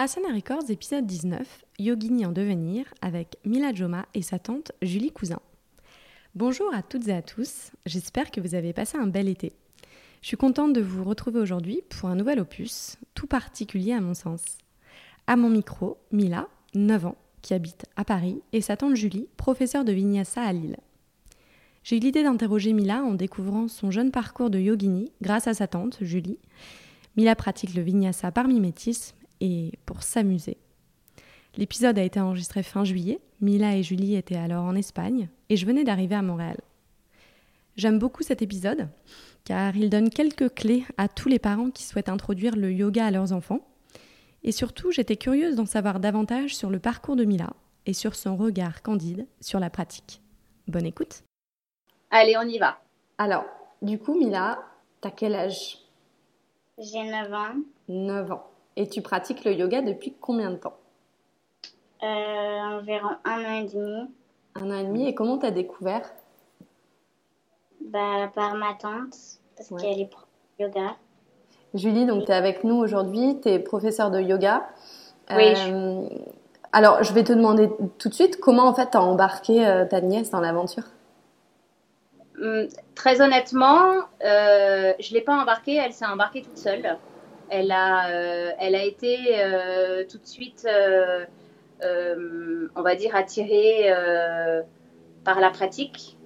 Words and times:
Asana 0.00 0.28
Records, 0.32 0.70
épisode 0.70 1.06
19, 1.06 1.64
Yogini 1.80 2.24
en 2.24 2.30
devenir, 2.30 2.84
avec 3.02 3.36
Mila 3.44 3.74
Joma 3.74 4.06
et 4.14 4.22
sa 4.22 4.38
tante 4.38 4.70
Julie 4.80 5.10
Cousin. 5.10 5.40
Bonjour 6.36 6.72
à 6.72 6.84
toutes 6.84 7.08
et 7.08 7.12
à 7.12 7.20
tous, 7.20 7.72
j'espère 7.84 8.30
que 8.30 8.40
vous 8.40 8.54
avez 8.54 8.72
passé 8.72 8.96
un 8.96 9.08
bel 9.08 9.26
été. 9.26 9.54
Je 10.22 10.28
suis 10.28 10.36
contente 10.36 10.72
de 10.72 10.80
vous 10.80 11.02
retrouver 11.02 11.40
aujourd'hui 11.40 11.80
pour 11.88 12.08
un 12.08 12.14
nouvel 12.14 12.38
opus, 12.38 12.96
tout 13.14 13.26
particulier 13.26 13.92
à 13.92 14.00
mon 14.00 14.14
sens. 14.14 14.44
À 15.26 15.34
mon 15.34 15.50
micro, 15.50 15.98
Mila, 16.12 16.46
9 16.76 17.06
ans, 17.06 17.16
qui 17.42 17.52
habite 17.52 17.84
à 17.96 18.04
Paris, 18.04 18.40
et 18.52 18.60
sa 18.60 18.76
tante 18.76 18.94
Julie, 18.94 19.26
professeure 19.36 19.84
de 19.84 19.90
Vinyasa 19.90 20.42
à 20.42 20.52
Lille. 20.52 20.76
J'ai 21.82 21.96
eu 21.96 22.00
l'idée 22.00 22.22
d'interroger 22.22 22.72
Mila 22.72 23.02
en 23.02 23.14
découvrant 23.14 23.66
son 23.66 23.90
jeune 23.90 24.12
parcours 24.12 24.50
de 24.50 24.60
yogini 24.60 25.10
grâce 25.22 25.48
à 25.48 25.54
sa 25.54 25.66
tante, 25.66 25.98
Julie. 26.02 26.38
Mila 27.16 27.34
pratique 27.34 27.74
le 27.74 27.82
vinyasa 27.82 28.30
par 28.30 28.46
mimétisme 28.46 29.17
et 29.40 29.72
pour 29.86 30.02
s'amuser. 30.02 30.56
L'épisode 31.56 31.98
a 31.98 32.04
été 32.04 32.20
enregistré 32.20 32.62
fin 32.62 32.84
juillet, 32.84 33.20
Mila 33.40 33.76
et 33.76 33.82
Julie 33.82 34.14
étaient 34.16 34.36
alors 34.36 34.64
en 34.64 34.74
Espagne 34.74 35.28
et 35.48 35.56
je 35.56 35.66
venais 35.66 35.84
d'arriver 35.84 36.14
à 36.14 36.22
Montréal. 36.22 36.58
J'aime 37.76 37.98
beaucoup 37.98 38.22
cet 38.22 38.42
épisode 38.42 38.88
car 39.44 39.76
il 39.76 39.88
donne 39.88 40.10
quelques 40.10 40.54
clés 40.54 40.84
à 40.96 41.08
tous 41.08 41.28
les 41.28 41.38
parents 41.38 41.70
qui 41.70 41.84
souhaitent 41.84 42.08
introduire 42.08 42.56
le 42.56 42.72
yoga 42.72 43.06
à 43.06 43.10
leurs 43.10 43.32
enfants. 43.32 43.66
Et 44.42 44.52
surtout, 44.52 44.90
j'étais 44.92 45.16
curieuse 45.16 45.56
d'en 45.56 45.66
savoir 45.66 46.00
davantage 46.00 46.54
sur 46.54 46.70
le 46.70 46.78
parcours 46.78 47.16
de 47.16 47.24
Mila 47.24 47.52
et 47.86 47.92
sur 47.92 48.14
son 48.14 48.36
regard 48.36 48.82
candide 48.82 49.26
sur 49.40 49.58
la 49.58 49.70
pratique. 49.70 50.20
Bonne 50.66 50.86
écoute. 50.86 51.22
Allez, 52.10 52.36
on 52.36 52.46
y 52.46 52.58
va. 52.58 52.78
Alors, 53.16 53.44
du 53.80 53.98
coup, 53.98 54.18
Mila, 54.18 54.58
t'as 55.00 55.10
quel 55.10 55.34
âge? 55.34 55.78
J'ai 56.78 57.04
9 57.04 57.32
ans. 57.32 57.56
9 57.88 58.30
ans. 58.32 58.50
Et 58.78 58.88
tu 58.88 59.02
pratiques 59.02 59.44
le 59.44 59.52
yoga 59.52 59.82
depuis 59.82 60.14
combien 60.20 60.52
de 60.52 60.56
temps 60.56 60.76
Euh, 62.04 62.06
environ 62.06 63.08
un 63.24 63.44
an 63.44 63.60
et 63.60 63.64
demi. 63.64 64.08
Un 64.54 64.70
an 64.70 64.74
et 64.78 64.84
demi. 64.84 65.08
Et 65.08 65.14
comment 65.16 65.36
t'as 65.36 65.50
découvert 65.50 66.08
Bah, 67.84 68.30
par 68.36 68.54
ma 68.54 68.74
tante, 68.74 69.16
parce 69.56 69.70
Ouais. 69.72 69.80
qu'elle 69.80 70.00
est 70.00 70.06
prof 70.06 70.24
de 70.60 70.64
yoga. 70.66 70.94
Julie, 71.74 72.06
donc 72.06 72.24
tu 72.26 72.30
es 72.30 72.34
avec 72.34 72.62
nous 72.62 72.76
aujourd'hui, 72.76 73.40
tu 73.42 73.48
es 73.48 73.58
professeure 73.58 74.12
de 74.12 74.20
yoga. 74.20 74.68
Oui. 75.34 75.54
Euh, 75.56 76.08
alors, 76.72 77.02
je 77.02 77.12
vais 77.12 77.24
te 77.24 77.32
demander 77.32 77.68
tout 77.98 78.08
de 78.08 78.14
suite 78.14 78.38
comment 78.38 78.68
en 78.68 78.74
fait 78.74 78.90
tu 78.92 78.96
as 78.96 79.02
embarqué 79.02 79.66
euh, 79.66 79.84
ta 79.86 80.00
nièce 80.00 80.30
dans 80.30 80.40
l'aventure? 80.40 80.84
Hum, 82.40 82.68
très 82.94 83.20
honnêtement, 83.20 84.04
euh, 84.24 84.92
je 85.00 85.12
l'ai 85.14 85.20
pas 85.20 85.34
embarquée, 85.34 85.74
elle 85.74 85.92
s'est 85.92 86.06
embarquée 86.06 86.42
toute 86.42 86.56
seule. 86.58 86.96
Elle 87.50 87.72
a, 87.72 88.10
euh, 88.10 88.52
elle 88.58 88.74
a 88.74 88.84
été 88.84 89.40
euh, 89.40 90.04
tout 90.08 90.18
de 90.18 90.26
suite, 90.26 90.66
euh, 90.66 91.24
on 92.74 92.82
va 92.82 92.94
dire, 92.94 93.14
attirée 93.16 93.90
par 95.24 95.40
la 95.40 95.50
pratique. 95.50 96.16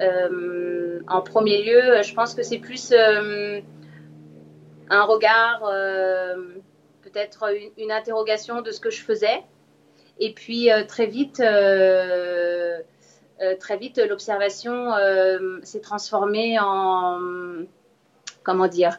En 0.00 1.22
premier 1.22 1.62
lieu, 1.62 2.02
je 2.02 2.14
pense 2.14 2.34
que 2.34 2.42
c'est 2.42 2.58
plus 2.58 2.92
un 4.90 5.04
regard, 5.04 5.60
peut-être 7.02 7.44
une, 7.76 7.92
interrogation 7.92 8.62
de 8.62 8.70
ce 8.70 8.80
que 8.80 8.90
je 8.90 9.02
faisais. 9.02 9.42
Et 10.20 10.32
puis 10.32 10.68
très 10.86 11.06
vite, 11.06 11.42
très 13.60 13.76
vite, 13.76 14.00
l'observation 14.08 14.92
s'est 15.62 15.80
transformée 15.80 16.58
en, 16.60 17.18
comment 18.44 18.68
dire, 18.68 18.98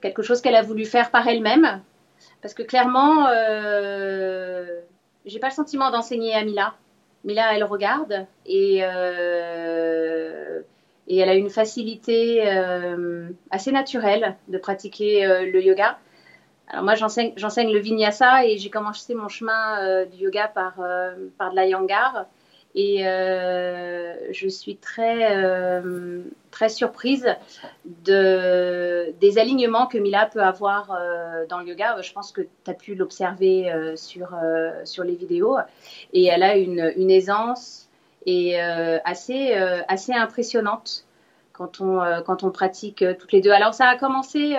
quelque 0.00 0.22
chose 0.22 0.40
qu'elle 0.40 0.56
a 0.56 0.62
voulu 0.62 0.84
faire 0.84 1.10
par 1.10 1.26
elle-même. 1.26 1.82
Parce 2.42 2.54
que 2.54 2.62
clairement, 2.62 3.26
euh, 3.28 4.80
j'ai 5.24 5.38
pas 5.38 5.48
le 5.48 5.54
sentiment 5.54 5.90
d'enseigner 5.90 6.34
à 6.34 6.44
Mila. 6.44 6.74
Mila, 7.24 7.54
elle 7.54 7.64
regarde 7.64 8.26
et, 8.46 8.80
euh, 8.82 10.60
et 11.08 11.18
elle 11.18 11.28
a 11.28 11.34
une 11.34 11.50
facilité 11.50 12.46
euh, 12.46 13.28
assez 13.50 13.72
naturelle 13.72 14.36
de 14.48 14.58
pratiquer 14.58 15.26
euh, 15.26 15.50
le 15.50 15.62
yoga. 15.62 15.98
Alors 16.68 16.84
moi, 16.84 16.94
j'enseigne, 16.94 17.32
le 17.36 17.78
vinyasa 17.78 18.44
et 18.44 18.58
j'ai 18.58 18.70
commencé 18.70 19.14
mon 19.14 19.28
chemin 19.28 19.82
euh, 19.82 20.04
du 20.04 20.24
yoga 20.24 20.48
par, 20.48 20.74
euh, 20.80 21.14
par 21.38 21.50
de 21.50 21.56
la 21.56 21.66
yangar. 21.66 22.26
Et 22.80 23.04
euh, 23.04 24.14
je 24.30 24.46
suis 24.46 24.76
très, 24.76 25.36
euh, 25.36 26.22
très 26.52 26.68
surprise 26.68 27.26
de, 28.04 29.12
des 29.20 29.38
alignements 29.38 29.88
que 29.88 29.98
Mila 29.98 30.26
peut 30.26 30.44
avoir 30.44 30.92
euh, 30.92 31.44
dans 31.48 31.58
le 31.58 31.66
yoga. 31.66 32.00
Je 32.00 32.12
pense 32.12 32.30
que 32.30 32.42
tu 32.42 32.70
as 32.70 32.74
pu 32.74 32.94
l'observer 32.94 33.74
sur, 33.96 34.28
sur 34.84 35.02
les 35.02 35.16
vidéos. 35.16 35.58
Et 36.12 36.26
elle 36.26 36.44
a 36.44 36.56
une, 36.56 37.10
aisance 37.10 37.88
et, 38.26 38.60
assez, 38.60 39.54
assez 39.88 40.12
impressionnante 40.12 41.04
quand 41.52 41.80
on, 41.80 42.00
quand 42.24 42.44
on 42.44 42.52
pratique 42.52 43.04
toutes 43.18 43.32
les 43.32 43.40
deux. 43.40 43.50
Alors 43.50 43.74
ça 43.74 43.88
a 43.88 43.96
commencé... 43.96 44.54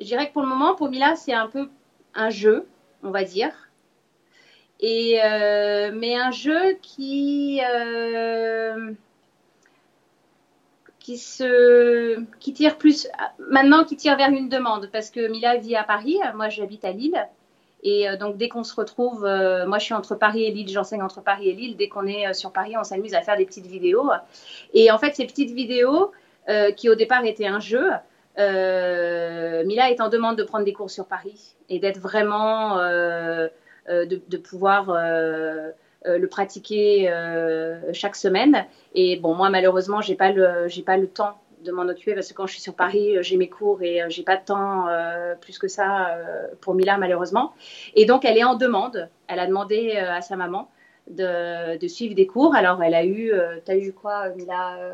je 0.00 0.04
dirais 0.04 0.28
que 0.28 0.32
pour 0.32 0.42
le 0.42 0.48
moment, 0.48 0.76
pour 0.76 0.90
Mila, 0.90 1.16
c'est 1.16 1.34
un 1.34 1.48
peu 1.48 1.68
un 2.14 2.30
jeu, 2.30 2.68
on 3.02 3.10
va 3.10 3.24
dire. 3.24 3.67
Et, 4.80 5.20
euh, 5.24 5.90
mais 5.92 6.14
un 6.16 6.30
jeu 6.30 6.74
qui, 6.80 7.60
euh, 7.68 8.92
qui, 11.00 11.18
se, 11.18 12.22
qui 12.38 12.52
tire 12.52 12.78
plus, 12.78 13.08
maintenant 13.50 13.84
qui 13.84 13.96
tire 13.96 14.16
vers 14.16 14.28
une 14.28 14.48
demande, 14.48 14.88
parce 14.92 15.10
que 15.10 15.26
Mila 15.28 15.56
vit 15.56 15.74
à 15.74 15.82
Paris, 15.82 16.18
moi 16.34 16.48
j'habite 16.48 16.84
à 16.84 16.92
Lille. 16.92 17.26
Et 17.82 18.08
euh, 18.08 18.16
donc 18.16 18.36
dès 18.36 18.48
qu'on 18.48 18.64
se 18.64 18.74
retrouve, 18.74 19.24
euh, 19.24 19.66
moi 19.66 19.78
je 19.78 19.84
suis 19.84 19.94
entre 19.94 20.14
Paris 20.16 20.44
et 20.44 20.50
Lille, 20.50 20.68
j'enseigne 20.68 21.02
entre 21.02 21.22
Paris 21.22 21.48
et 21.48 21.54
Lille, 21.54 21.76
dès 21.76 21.88
qu'on 21.88 22.06
est 22.06 22.26
euh, 22.26 22.32
sur 22.32 22.52
Paris, 22.52 22.74
on 22.76 22.84
s'amuse 22.84 23.14
à 23.14 23.22
faire 23.22 23.36
des 23.36 23.46
petites 23.46 23.66
vidéos. 23.66 24.10
Et 24.74 24.90
en 24.90 24.98
fait, 24.98 25.14
ces 25.14 25.26
petites 25.26 25.52
vidéos, 25.52 26.12
euh, 26.48 26.72
qui 26.72 26.88
au 26.88 26.94
départ 26.94 27.24
étaient 27.24 27.46
un 27.46 27.60
jeu, 27.60 27.90
Mila 28.36 29.90
est 29.90 30.00
en 30.00 30.08
demande 30.08 30.36
de 30.36 30.44
prendre 30.44 30.64
des 30.64 30.72
cours 30.72 30.90
sur 30.90 31.06
Paris 31.06 31.56
et 31.68 31.80
d'être 31.80 31.98
vraiment, 31.98 32.78
de, 34.06 34.20
de 34.28 34.36
pouvoir 34.36 34.90
euh, 34.90 35.70
euh, 36.06 36.18
le 36.18 36.26
pratiquer 36.28 37.10
euh, 37.10 37.92
chaque 37.92 38.16
semaine. 38.16 38.66
Et 38.94 39.16
bon, 39.16 39.34
moi 39.34 39.50
malheureusement, 39.50 40.00
j'ai 40.00 40.14
pas 40.14 40.30
le, 40.32 40.68
j'ai 40.68 40.82
pas 40.82 40.96
le 40.96 41.08
temps 41.08 41.34
de 41.64 41.72
m'en 41.72 41.82
occuper 41.88 42.14
parce 42.14 42.28
que 42.28 42.34
quand 42.34 42.46
je 42.46 42.52
suis 42.52 42.62
sur 42.62 42.74
Paris, 42.74 43.16
euh, 43.16 43.22
j'ai 43.22 43.36
mes 43.36 43.48
cours 43.48 43.82
et 43.82 44.00
euh, 44.02 44.06
j'ai 44.08 44.22
pas 44.22 44.36
de 44.36 44.44
temps 44.44 44.86
euh, 44.88 45.34
plus 45.34 45.58
que 45.58 45.66
ça 45.68 46.10
euh, 46.10 46.46
pour 46.60 46.74
Mila 46.74 46.98
malheureusement. 46.98 47.52
Et 47.94 48.04
donc 48.06 48.24
elle 48.24 48.38
est 48.38 48.44
en 48.44 48.54
demande. 48.54 49.08
Elle 49.26 49.40
a 49.40 49.46
demandé 49.46 49.94
euh, 49.96 50.12
à 50.12 50.20
sa 50.20 50.36
maman 50.36 50.70
de, 51.10 51.76
de 51.76 51.88
suivre 51.88 52.14
des 52.14 52.26
cours. 52.26 52.54
Alors 52.54 52.82
elle 52.82 52.94
a 52.94 53.04
eu, 53.04 53.32
euh, 53.32 53.56
t'as 53.64 53.76
eu 53.76 53.92
quoi 53.92 54.28
Mila 54.30 54.76
euh, 54.78 54.92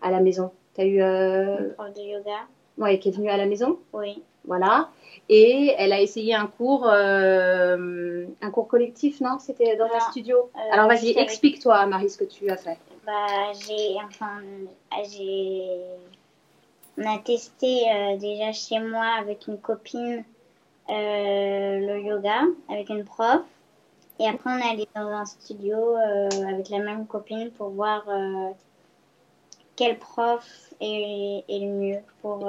à 0.00 0.10
la 0.10 0.20
maison? 0.20 0.50
T'as 0.74 0.84
eu, 0.84 1.00
euh, 1.00 1.58
Une 1.58 1.74
prof 1.74 1.92
de 1.94 2.00
yoga. 2.00 2.38
ouais, 2.78 2.98
qui 2.98 3.10
est 3.10 3.12
venue 3.12 3.30
à 3.30 3.36
la 3.36 3.46
maison? 3.46 3.78
Oui. 3.92 4.22
Voilà. 4.44 4.88
Et 5.28 5.74
elle 5.78 5.92
a 5.92 6.00
essayé 6.00 6.34
un 6.34 6.46
cours, 6.46 6.86
euh, 6.88 8.26
un 8.40 8.50
cours 8.50 8.68
collectif, 8.68 9.20
non? 9.20 9.38
C'était 9.38 9.76
dans 9.76 9.86
un 9.86 10.00
studio. 10.10 10.50
Euh, 10.56 10.72
Alors 10.72 10.88
vas-y, 10.88 11.16
explique-toi, 11.16 11.86
Marie, 11.86 12.10
ce 12.10 12.18
que 12.18 12.24
tu 12.24 12.50
as 12.50 12.56
fait. 12.56 12.78
Bah, 13.06 13.52
j'ai, 13.66 13.96
enfin, 14.04 14.40
j'ai, 15.10 15.68
on 16.98 17.06
a 17.06 17.18
testé 17.18 17.84
euh, 17.90 18.16
déjà 18.16 18.52
chez 18.52 18.78
moi 18.78 19.06
avec 19.18 19.46
une 19.46 19.58
copine 19.58 20.24
le 20.88 22.00
yoga 22.00 22.42
avec 22.68 22.90
une 22.90 23.04
prof. 23.04 23.40
Et 24.18 24.28
après, 24.28 24.50
on 24.50 24.58
est 24.58 24.70
allé 24.70 24.88
dans 24.94 25.08
un 25.08 25.24
studio 25.24 25.96
avec 25.96 26.68
la 26.68 26.80
même 26.80 27.06
copine 27.06 27.50
pour 27.52 27.70
voir 27.70 28.04
quel 29.74 29.98
prof 29.98 30.44
est, 30.80 31.44
est 31.48 31.58
le 31.60 31.66
mieux 31.66 32.00
pour, 32.20 32.46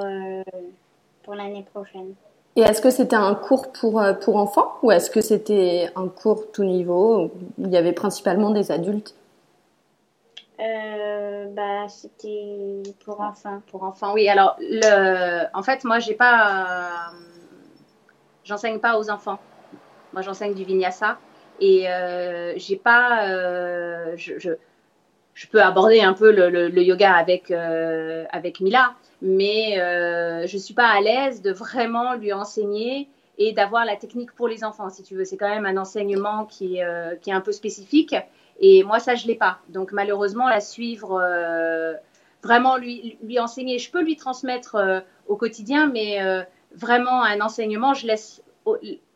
pour 1.24 1.34
l'année 1.34 1.66
prochaine. 1.72 2.14
Et 2.56 2.60
est-ce 2.60 2.80
que 2.80 2.90
c'était 2.90 3.16
un 3.16 3.34
cours 3.34 3.72
pour, 3.72 4.00
euh, 4.00 4.12
pour 4.12 4.36
enfants 4.36 4.74
ou 4.82 4.92
est-ce 4.92 5.10
que 5.10 5.20
c'était 5.20 5.90
un 5.96 6.06
cours 6.06 6.52
tout 6.52 6.62
niveau 6.62 7.24
où 7.24 7.30
il 7.58 7.70
y 7.70 7.76
avait 7.76 7.92
principalement 7.92 8.50
des 8.50 8.70
adultes? 8.70 9.14
Euh, 10.60 11.46
bah, 11.46 11.88
c'était 11.88 12.82
pour 13.04 13.20
enfants. 13.20 13.60
Pour 13.72 13.82
enfants, 13.82 14.12
oui. 14.14 14.28
Alors, 14.28 14.56
le... 14.60 15.46
en 15.52 15.62
fait, 15.64 15.82
moi, 15.82 15.98
j'ai 15.98 16.14
pas, 16.14 17.12
euh, 17.12 17.16
j'enseigne 18.44 18.78
pas 18.78 18.98
aux 18.98 19.10
enfants. 19.10 19.40
Moi, 20.12 20.22
j'enseigne 20.22 20.54
du 20.54 20.62
vinyasa 20.62 21.18
et 21.60 21.90
euh, 21.90 22.52
j'ai 22.56 22.76
pas, 22.76 23.26
je, 24.16 24.38
je, 24.38 24.52
je 25.34 25.46
peux 25.48 25.60
aborder 25.60 26.00
un 26.02 26.12
peu 26.12 26.30
le, 26.30 26.50
le, 26.50 26.68
le 26.68 26.82
yoga 26.82 27.14
avec 27.14 27.50
avec 27.50 28.60
Mila, 28.60 28.94
mais 29.24 29.80
euh, 29.80 30.46
je 30.46 30.58
suis 30.58 30.74
pas 30.74 30.88
à 30.88 31.00
l'aise 31.00 31.40
de 31.40 31.50
vraiment 31.50 32.14
lui 32.14 32.34
enseigner 32.34 33.08
et 33.38 33.52
d'avoir 33.52 33.86
la 33.86 33.96
technique 33.96 34.32
pour 34.32 34.48
les 34.48 34.64
enfants, 34.64 34.90
si 34.90 35.02
tu 35.02 35.16
veux. 35.16 35.24
C'est 35.24 35.38
quand 35.38 35.48
même 35.48 35.64
un 35.64 35.78
enseignement 35.78 36.44
qui 36.44 36.82
euh, 36.82 37.16
qui 37.16 37.30
est 37.30 37.32
un 37.32 37.40
peu 37.40 37.52
spécifique. 37.52 38.14
Et 38.60 38.84
moi, 38.84 38.98
ça, 38.98 39.14
je 39.14 39.26
l'ai 39.26 39.34
pas. 39.34 39.60
Donc, 39.70 39.92
malheureusement, 39.92 40.46
la 40.46 40.60
suivre, 40.60 41.18
euh, 41.24 41.94
vraiment 42.42 42.76
lui, 42.76 43.16
lui 43.22 43.40
enseigner. 43.40 43.78
Je 43.78 43.90
peux 43.90 44.02
lui 44.02 44.16
transmettre 44.16 44.76
au 45.26 45.36
quotidien, 45.36 45.88
mais 45.88 46.18
vraiment 46.72 47.22
un 47.22 47.40
enseignement, 47.40 47.94
je 47.94 48.06
laisse, 48.06 48.42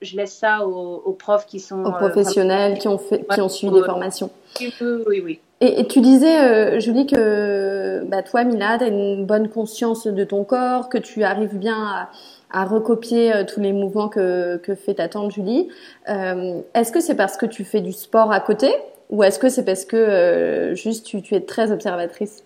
je 0.03 0.17
laisse 0.17 0.33
ça 0.33 0.67
aux, 0.67 1.13
profs 1.13 1.47
qui 1.47 1.61
sont. 1.61 1.85
Aux 1.85 1.93
professionnels 1.93 2.79
qui, 2.79 2.89
ont 2.89 2.99
fait, 2.99 3.27
qui 3.33 3.41
ont 3.41 3.49
suivi 3.49 3.73
des 3.73 3.83
formations. 3.83 4.31
Oui, 4.61 5.23
oui. 5.25 5.41
Et, 5.61 5.87
tu 5.87 6.01
disais, 6.01 6.81
Julie, 6.81 7.07
que 7.07 8.05
bah, 8.07 8.23
toi, 8.23 8.45
Mila, 8.45 8.79
tu 8.79 8.85
as 8.85 8.89
une 8.89 9.27
bonne 9.27 9.49
conscience 9.49 10.07
de 10.07 10.25
ton 10.25 10.45
corps, 10.45 10.89
que 10.89 10.99
tu 10.99 11.25
arrives 11.25 11.57
bien 11.57 11.77
à 11.77 12.09
à 12.51 12.65
recopier 12.65 13.33
euh, 13.33 13.45
tous 13.45 13.61
les 13.61 13.73
mouvements 13.73 14.09
que, 14.09 14.57
que 14.59 14.75
fait 14.75 14.95
ta 14.95 15.09
tante 15.09 15.33
Julie. 15.33 15.69
Euh, 16.09 16.63
est-ce 16.75 16.93
que 16.93 17.01
c'est 17.01 17.17
parce 17.17 17.37
que 17.37 17.47
tu 17.47 17.65
fais 17.65 17.81
du 17.81 17.93
sport 17.93 18.33
à 18.33 18.41
côté 18.41 18.73
ou 19.11 19.23
est-ce 19.23 19.39
que 19.39 19.49
c'est 19.49 19.65
parce 19.65 19.85
que 19.85 19.97
euh, 19.97 20.75
juste 20.75 21.07
tu, 21.07 21.23
tu, 21.23 21.35
es 21.35 21.41
très 21.41 21.73
observatrice? 21.73 22.45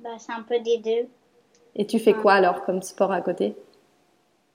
Bah, 0.00 0.10
C'est 0.18 0.32
un 0.32 0.42
peu 0.42 0.58
des 0.60 0.78
deux. 0.78 1.08
Et 1.76 1.86
tu 1.86 1.98
fais 1.98 2.12
quoi 2.12 2.34
alors 2.34 2.64
comme 2.64 2.82
sport 2.82 3.12
à 3.12 3.20
côté? 3.20 3.54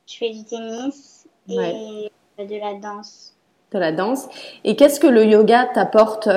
Je 0.08 0.18
fais 0.18 0.30
du 0.32 0.44
tennis 0.44 1.28
et 1.48 2.10
de 2.38 2.60
la 2.60 2.74
danse. 2.76 3.34
De 3.72 3.80
la 3.80 3.92
danse. 3.92 4.28
Et 4.64 4.76
qu'est-ce 4.76 5.00
que 5.00 5.08
le 5.08 5.26
yoga 5.26 5.66
t'apporte, 5.74 6.30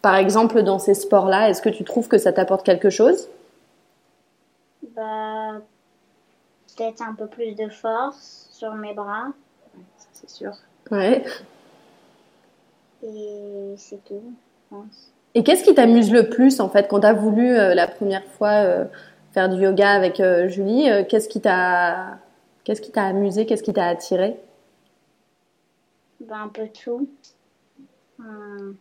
par 0.00 0.16
exemple, 0.16 0.62
dans 0.62 0.78
ces 0.78 0.94
sports-là? 0.94 1.48
Est-ce 1.48 1.62
que 1.62 1.68
tu 1.68 1.84
trouves 1.84 2.08
que 2.08 2.18
ça 2.18 2.32
t'apporte 2.32 2.64
quelque 2.64 2.90
chose? 2.90 3.28
Bah, 4.94 5.60
peut-être 6.76 7.02
un 7.02 7.14
peu 7.14 7.26
plus 7.26 7.54
de 7.54 7.68
force 7.68 8.48
sur 8.52 8.74
mes 8.74 8.94
bras. 8.94 9.28
c'est 10.12 10.30
sûr. 10.30 10.52
Ouais. 10.90 11.24
Et 13.02 13.74
c'est 13.76 14.02
tout, 14.04 14.22
je 14.22 14.76
pense. 14.76 15.12
Et 15.34 15.42
qu'est-ce 15.42 15.64
qui 15.64 15.74
t'amuse 15.74 16.12
le 16.12 16.28
plus 16.28 16.60
en 16.60 16.68
fait? 16.68 16.88
Quand 16.88 17.00
tu 17.00 17.06
as 17.06 17.14
voulu 17.14 17.56
euh, 17.56 17.74
la 17.74 17.86
première 17.88 18.24
fois 18.24 18.50
euh, 18.50 18.84
faire 19.32 19.48
du 19.48 19.62
yoga 19.62 19.90
avec 19.90 20.20
euh, 20.20 20.48
Julie 20.48 20.88
Qu'est-ce 21.08 21.28
qui 21.28 21.40
t'a 21.40 22.18
qu'est-ce 22.64 22.80
qui 22.80 22.90
t'a 22.90 23.04
amusé? 23.04 23.46
Qu'est-ce 23.46 23.62
qui 23.62 23.72
t'a 23.72 23.86
attiré? 23.86 24.36
Ben, 26.20 26.42
un 26.44 26.48
peu 26.48 26.68
tout. 26.68 27.08
Hum. 28.18 28.76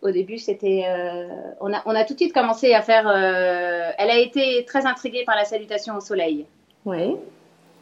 Au 0.00 0.10
début, 0.10 0.38
c'était, 0.38 0.84
on 1.60 1.72
a 1.72 1.82
on 1.84 1.90
a 1.90 2.04
tout 2.04 2.14
de 2.14 2.18
suite 2.20 2.32
commencé 2.32 2.72
à 2.72 2.82
faire. 2.82 3.08
elle 3.08 4.10
a 4.10 4.18
été 4.18 4.64
très 4.64 4.86
intriguée 4.86 5.24
par 5.24 5.34
la 5.34 5.44
salutation 5.44 5.96
au 5.96 6.00
soleil. 6.00 6.46
Oui. 6.84 7.16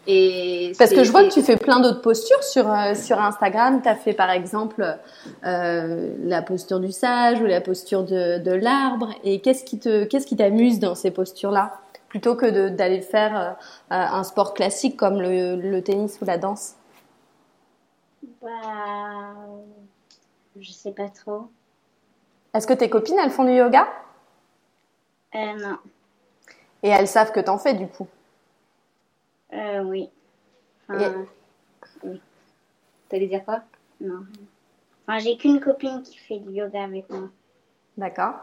Et 0.08 0.72
Parce 0.78 0.92
que 0.92 1.02
je 1.02 1.10
vois 1.10 1.24
que 1.24 1.32
tu 1.32 1.42
fais 1.42 1.56
plein 1.56 1.80
d'autres 1.80 2.00
postures 2.00 2.42
sur, 2.42 2.70
euh, 2.70 2.94
sur 2.94 3.20
Instagram. 3.20 3.80
Tu 3.82 3.88
as 3.88 3.96
fait 3.96 4.12
par 4.12 4.30
exemple 4.30 4.98
euh, 5.44 6.14
la 6.22 6.42
posture 6.42 6.78
du 6.78 6.92
sage 6.92 7.40
ou 7.40 7.46
la 7.46 7.60
posture 7.60 8.04
de, 8.04 8.38
de 8.38 8.52
l'arbre. 8.52 9.10
Et 9.24 9.40
qu'est-ce 9.40 9.64
qui 9.64 9.78
te 9.78 10.04
qu'est-ce 10.04 10.26
qui 10.26 10.36
t'amuse 10.36 10.78
dans 10.78 10.94
ces 10.94 11.10
postures-là? 11.10 11.72
Plutôt 12.16 12.34
que 12.34 12.70
d'aller 12.70 13.02
faire 13.02 13.36
euh, 13.36 13.52
un 13.90 14.24
sport 14.24 14.54
classique 14.54 14.96
comme 14.96 15.20
le, 15.20 15.56
le, 15.56 15.82
tennis 15.82 16.18
ou 16.22 16.24
la 16.24 16.38
danse? 16.38 16.76
Bah, 18.40 19.34
je 20.58 20.72
sais 20.72 20.92
pas 20.92 21.10
trop. 21.10 21.50
Est-ce 22.54 22.66
que 22.66 22.72
tes 22.72 22.88
copines 22.88 23.18
elles 23.18 23.30
font 23.30 23.44
du 23.44 23.52
yoga? 23.52 23.86
Euh, 25.34 25.58
Non. 25.58 25.76
Et 26.82 26.88
elles 26.88 27.06
savent 27.06 27.32
que 27.32 27.40
t'en 27.40 27.58
fais 27.58 27.74
du 27.74 27.86
coup? 27.86 28.08
Euh, 29.52 29.82
oui. 29.82 30.08
Enfin, 30.88 31.26
oui. 32.02 32.22
T'allais 33.10 33.26
dire 33.26 33.44
quoi? 33.44 33.60
Non. 34.00 34.24
Enfin, 35.06 35.18
j'ai 35.18 35.36
qu'une 35.36 35.60
copine 35.60 36.02
qui 36.02 36.16
fait 36.16 36.38
du 36.38 36.52
yoga 36.52 36.84
avec 36.84 37.10
moi. 37.10 37.28
D'accord. 37.98 38.36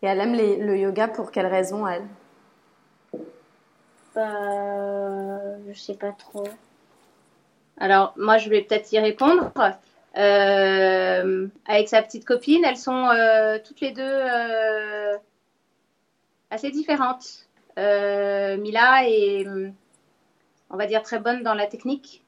Et 0.00 0.06
elle 0.06 0.20
aime 0.20 0.32
les, 0.32 0.56
le 0.56 0.78
yoga 0.78 1.08
pour 1.08 1.30
quelle 1.30 1.46
raison, 1.46 1.86
elle? 1.86 2.06
Euh, 4.18 5.56
Je 5.72 5.78
sais 5.78 5.94
pas 5.94 6.12
trop. 6.12 6.48
Alors, 7.78 8.14
moi, 8.16 8.38
je 8.38 8.50
vais 8.50 8.62
peut-être 8.62 8.92
y 8.92 8.98
répondre. 8.98 9.52
Euh, 10.16 11.46
avec 11.66 11.88
sa 11.88 12.02
petite 12.02 12.24
copine, 12.24 12.64
elles 12.64 12.76
sont 12.76 13.08
euh, 13.08 13.58
toutes 13.64 13.80
les 13.80 13.92
deux 13.92 14.02
euh, 14.02 15.16
assez 16.50 16.70
différentes. 16.70 17.46
Mila 17.76 19.08
et 19.08 19.46
on 20.70 20.76
va 20.76 20.86
dire, 20.86 21.02
très 21.04 21.20
bonne 21.20 21.44
dans 21.44 21.54
la 21.54 21.68
technique. 21.68 22.24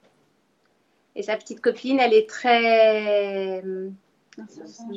Et 1.17 1.25
sa 1.25 1.37
petite 1.37 1.61
copine, 1.61 1.99
elle 1.99 2.15
est 2.15 2.29
très, 2.29 3.61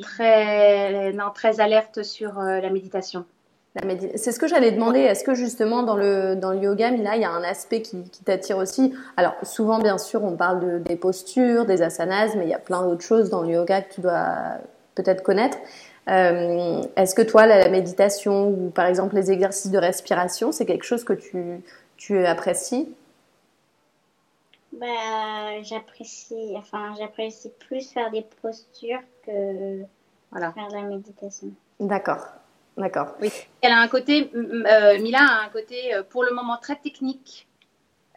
très, 0.00 1.12
non, 1.12 1.32
très 1.34 1.58
alerte 1.58 2.04
sur 2.04 2.34
la 2.34 2.70
méditation. 2.70 3.26
C'est 4.16 4.30
ce 4.30 4.38
que 4.38 4.46
j'allais 4.46 4.70
demander. 4.70 5.00
Est-ce 5.00 5.24
que 5.24 5.34
justement 5.34 5.82
dans 5.82 5.96
le, 5.96 6.36
dans 6.36 6.52
le 6.52 6.58
yoga, 6.58 6.92
Mila, 6.92 7.16
il 7.16 7.22
y 7.22 7.24
a 7.24 7.30
un 7.30 7.42
aspect 7.42 7.82
qui, 7.82 8.04
t'attire 8.24 8.58
aussi? 8.58 8.94
Alors 9.16 9.34
souvent, 9.42 9.80
bien 9.80 9.98
sûr, 9.98 10.22
on 10.22 10.36
parle 10.36 10.60
de, 10.60 10.78
des 10.78 10.96
postures, 10.96 11.66
des 11.66 11.82
asanas, 11.82 12.36
mais 12.36 12.44
il 12.44 12.50
y 12.50 12.54
a 12.54 12.60
plein 12.60 12.82
d'autres 12.82 13.02
choses 13.04 13.30
dans 13.30 13.42
le 13.42 13.50
yoga 13.50 13.82
que 13.82 13.94
tu 13.94 14.00
dois 14.00 14.58
peut-être 14.94 15.24
connaître. 15.24 15.58
Euh, 16.08 16.82
Est-ce 16.96 17.16
que 17.16 17.22
toi, 17.22 17.46
la, 17.46 17.58
la, 17.58 17.68
méditation 17.68 18.48
ou 18.48 18.70
par 18.70 18.86
exemple 18.86 19.16
les 19.16 19.32
exercices 19.32 19.70
de 19.70 19.78
respiration, 19.78 20.52
c'est 20.52 20.66
quelque 20.66 20.84
chose 20.84 21.02
que 21.02 21.14
tu, 21.14 21.60
tu 21.96 22.24
apprécies? 22.24 22.94
Bah, 24.72 25.62
j'apprécie, 25.62 26.54
enfin, 26.56 26.94
j'apprécie 26.98 27.50
plus 27.68 27.90
faire 27.92 28.10
des 28.10 28.24
postures 28.42 29.00
que 29.24 29.80
voilà. 30.30 30.52
faire 30.52 30.68
de 30.68 30.74
la 30.74 30.82
méditation. 30.82 31.48
D'accord, 31.80 32.26
d'accord. 32.76 33.14
Oui, 33.20 33.30
elle 33.60 33.72
a 33.72 33.78
un 33.78 33.88
côté, 33.88 34.30
euh, 34.34 34.98
Mila 34.98 35.20
a 35.20 35.44
un 35.44 35.48
côté 35.48 35.94
euh, 35.94 36.02
pour 36.02 36.24
le 36.24 36.32
moment 36.32 36.56
très 36.56 36.76
technique 36.76 37.46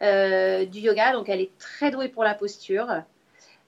euh, 0.02 0.64
du 0.64 0.80
yoga, 0.80 1.12
donc 1.12 1.28
elle 1.28 1.40
est 1.40 1.56
très 1.58 1.90
douée 1.90 2.08
pour 2.08 2.24
la 2.24 2.34
posture. 2.34 3.02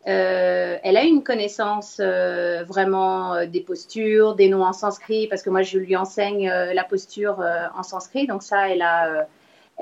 elle 0.04 0.96
a 0.96 1.02
une 1.02 1.22
connaissance 1.22 2.00
vraiment 2.00 3.44
des 3.46 3.60
postures, 3.60 4.34
des 4.34 4.48
noms 4.48 4.64
en 4.64 4.72
sanskrit, 4.72 5.26
parce 5.26 5.42
que 5.42 5.50
moi 5.50 5.62
je 5.62 5.78
lui 5.78 5.96
enseigne 5.96 6.48
la 6.48 6.84
posture 6.84 7.44
en 7.76 7.82
sanskrit, 7.82 8.26
donc 8.26 8.42
ça 8.42 8.70
elle 8.70 8.82
a 8.82 9.26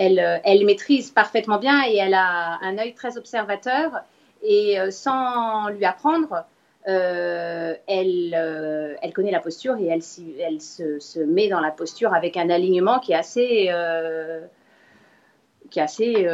euh, 0.00 0.38
elle, 0.44 0.64
maîtrise 0.64 1.10
parfaitement 1.10 1.58
bien 1.58 1.82
et 1.88 1.96
elle 1.96 2.14
a 2.14 2.58
un 2.62 2.78
œil 2.78 2.94
très 2.94 3.18
observateur. 3.18 3.92
Et 4.42 4.78
sans 4.90 5.68
lui 5.68 5.84
apprendre, 5.84 6.44
euh, 6.86 7.74
elle, 7.86 8.98
elle 9.02 9.12
connaît 9.12 9.30
la 9.30 9.40
posture 9.40 9.76
et 9.76 9.86
elle, 9.86 10.02
elle 10.40 10.60
se, 10.60 11.20
met 11.20 11.48
dans 11.48 11.60
la 11.60 11.70
posture 11.70 12.14
avec 12.14 12.36
un 12.36 12.50
alignement 12.50 12.98
qui 12.98 13.12
est 13.12 13.16
assez. 13.16 13.70
qui 15.70 15.78
est 15.78 15.82
assez 15.82 16.28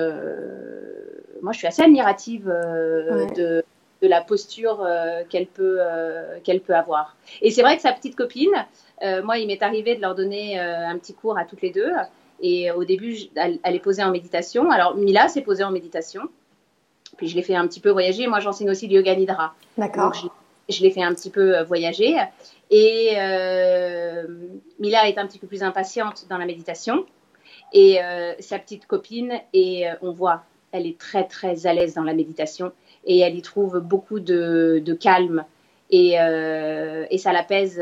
moi, 1.42 1.52
je 1.52 1.58
suis 1.58 1.66
assez 1.66 1.82
admirative 1.82 2.46
de, 2.46 3.64
de, 4.00 4.08
la 4.08 4.20
posture 4.20 4.86
qu'elle 5.28 5.46
peut, 5.46 5.80
qu'elle 6.42 6.60
peut 6.60 6.74
avoir. 6.74 7.16
Et 7.42 7.50
c'est 7.50 7.62
vrai 7.62 7.76
que 7.76 7.82
sa 7.82 7.92
petite 7.92 8.16
copine, 8.16 8.66
moi, 9.24 9.38
il 9.38 9.46
m'est 9.46 9.62
arrivé 9.62 9.96
de 9.96 10.00
leur 10.00 10.14
donner 10.14 10.58
un 10.58 10.96
petit 10.98 11.14
cours 11.14 11.38
à 11.38 11.44
toutes 11.44 11.62
les 11.62 11.70
deux. 11.70 11.90
Et 12.40 12.70
au 12.70 12.84
début, 12.84 13.16
elle, 13.36 13.58
est 13.64 13.80
posée 13.80 14.02
en 14.02 14.10
méditation. 14.10 14.70
Alors, 14.70 14.96
Mila 14.96 15.28
s'est 15.28 15.42
posée 15.42 15.64
en 15.64 15.70
méditation. 15.70 16.22
Puis 17.16 17.28
je 17.28 17.36
l'ai 17.36 17.42
fait 17.42 17.54
un 17.54 17.66
petit 17.66 17.80
peu 17.80 17.90
voyager. 17.90 18.26
Moi, 18.26 18.40
j'enseigne 18.40 18.70
aussi 18.70 18.88
le 18.88 18.94
yoga 18.94 19.14
nidra. 19.14 19.54
D'accord. 19.78 20.12
Je, 20.68 20.82
l'ai 20.82 20.90
fait 20.90 21.02
un 21.02 21.14
petit 21.14 21.30
peu 21.30 21.56
euh, 21.56 21.64
voyager. 21.64 22.16
Et 22.70 23.12
euh, 23.18 24.26
Mila 24.78 25.08
est 25.08 25.18
un 25.18 25.26
petit 25.26 25.38
peu 25.38 25.46
plus 25.46 25.62
impatiente 25.62 26.26
dans 26.28 26.38
la 26.38 26.46
méditation. 26.46 27.06
Et 27.72 28.02
euh, 28.02 28.34
sa 28.38 28.58
petite 28.58 28.86
copine, 28.86 29.40
et 29.52 29.86
on 30.00 30.12
voit, 30.12 30.44
elle 30.72 30.86
est 30.86 30.98
très, 30.98 31.24
très 31.24 31.66
à 31.66 31.72
l'aise 31.72 31.94
dans 31.94 32.04
la 32.04 32.14
méditation. 32.14 32.72
Et 33.04 33.20
elle 33.20 33.36
y 33.36 33.42
trouve 33.42 33.80
beaucoup 33.80 34.20
de, 34.20 34.98
calme. 35.00 35.44
Et, 35.90 36.12
et, 36.14 37.18
ça 37.18 37.32
l'apaise 37.32 37.76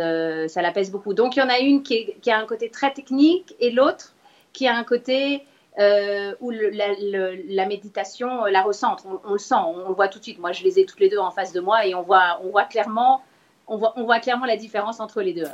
ça 0.48 0.90
beaucoup. 0.90 1.14
Donc 1.14 1.36
il 1.36 1.40
y 1.40 1.42
en 1.42 1.48
a 1.48 1.58
une 1.58 1.82
qui, 1.82 2.14
a 2.26 2.38
un 2.38 2.46
côté 2.46 2.68
très 2.68 2.92
technique 2.92 3.54
et 3.60 3.70
l'autre 3.70 4.14
qui 4.52 4.66
a 4.66 4.76
un 4.76 4.84
côté 4.84 5.44
euh, 5.78 6.34
où 6.42 6.50
la, 6.50 7.66
méditation 7.66 8.44
euh, 8.44 8.50
la 8.50 8.60
ressent. 8.62 8.96
On, 9.24 9.32
le 9.32 9.38
sent, 9.38 9.54
on, 9.54 9.88
le 9.88 9.94
voit 9.94 10.08
tout 10.08 10.18
de 10.18 10.22
suite. 10.22 10.38
Moi, 10.38 10.52
je 10.52 10.64
les 10.64 10.78
ai 10.78 10.84
toutes 10.84 11.00
les 11.00 11.08
deux 11.08 11.18
en 11.18 11.30
face 11.30 11.54
de 11.54 11.60
moi 11.60 11.86
et 11.86 11.94
on 11.94 12.02
voit, 12.02 12.40
on 12.44 12.50
voit 12.50 12.64
clairement. 12.64 13.22
On 13.68 13.78
voit, 13.78 13.94
on 13.96 14.04
voit 14.04 14.18
clairement 14.18 14.44
la 14.44 14.56
différence 14.56 15.00
entre 15.00 15.22
les 15.22 15.32
deux. 15.32 15.46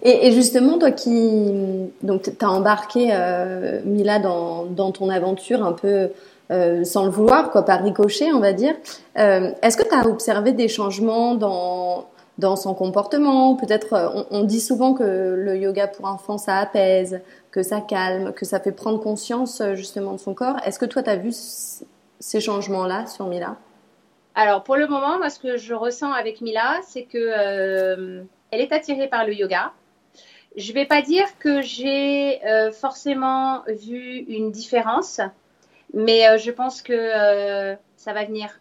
Et, 0.00 0.32
justement, 0.32 0.78
toi 0.78 0.92
qui 0.92 1.90
donc 2.02 2.30
as 2.40 2.48
embarqué 2.48 3.08
euh, 3.12 3.82
Mila 3.84 4.18
dans, 4.18 4.92
ton 4.92 5.10
aventure 5.10 5.62
un 5.62 5.72
peu 5.72 6.08
sans 6.48 7.04
le 7.04 7.10
vouloir, 7.10 7.50
quoi, 7.50 7.64
par 7.64 7.82
ricochet, 7.82 8.32
on 8.32 8.40
va 8.40 8.54
dire. 8.54 8.74
Est-ce 9.16 9.76
que 9.76 9.82
tu 9.82 9.94
as 9.94 10.06
observé 10.06 10.52
des 10.52 10.68
changements 10.68 11.34
dans 11.34 12.06
dans 12.38 12.54
son 12.54 12.72
comportement? 12.74 13.56
Peut-être, 13.56 14.26
on, 14.30 14.44
dit 14.44 14.60
souvent 14.60 14.94
que 14.94 15.34
le 15.36 15.56
yoga 15.56 15.88
pour 15.88 16.06
enfants, 16.06 16.38
ça 16.38 16.56
apaise, 16.58 17.20
que 17.56 17.62
ça 17.62 17.80
calme, 17.80 18.34
que 18.34 18.44
ça 18.44 18.60
fait 18.60 18.70
prendre 18.70 19.00
conscience 19.00 19.62
euh, 19.62 19.74
justement 19.76 20.12
de 20.12 20.18
son 20.18 20.34
corps. 20.34 20.56
Est-ce 20.66 20.78
que 20.78 20.84
toi, 20.84 21.02
tu 21.02 21.08
as 21.08 21.16
vu 21.16 21.30
ces 21.32 22.38
changements-là 22.38 23.06
sur 23.06 23.26
Mila? 23.28 23.56
Alors, 24.34 24.62
pour 24.62 24.76
le 24.76 24.86
moment, 24.86 25.16
moi, 25.16 25.30
ce 25.30 25.38
que 25.38 25.56
je 25.56 25.72
ressens 25.72 26.12
avec 26.12 26.42
Mila, 26.42 26.80
c'est 26.86 27.04
que 27.04 27.16
euh, 27.16 28.22
elle 28.50 28.60
est 28.60 28.72
attirée 28.72 29.08
par 29.08 29.26
le 29.26 29.32
yoga 29.32 29.72
je 30.58 30.72
vais 30.72 30.86
pas 30.86 31.02
dire 31.02 31.26
que 31.38 31.60
j'ai 31.60 32.40
forcément 32.72 33.62
vu 33.68 34.24
une 34.26 34.50
différence, 34.50 35.20
mais 35.92 36.38
je 36.38 36.50
pense 36.50 36.80
que 36.80 37.76
ça 37.98 38.14
va 38.14 38.24
venir. 38.24 38.58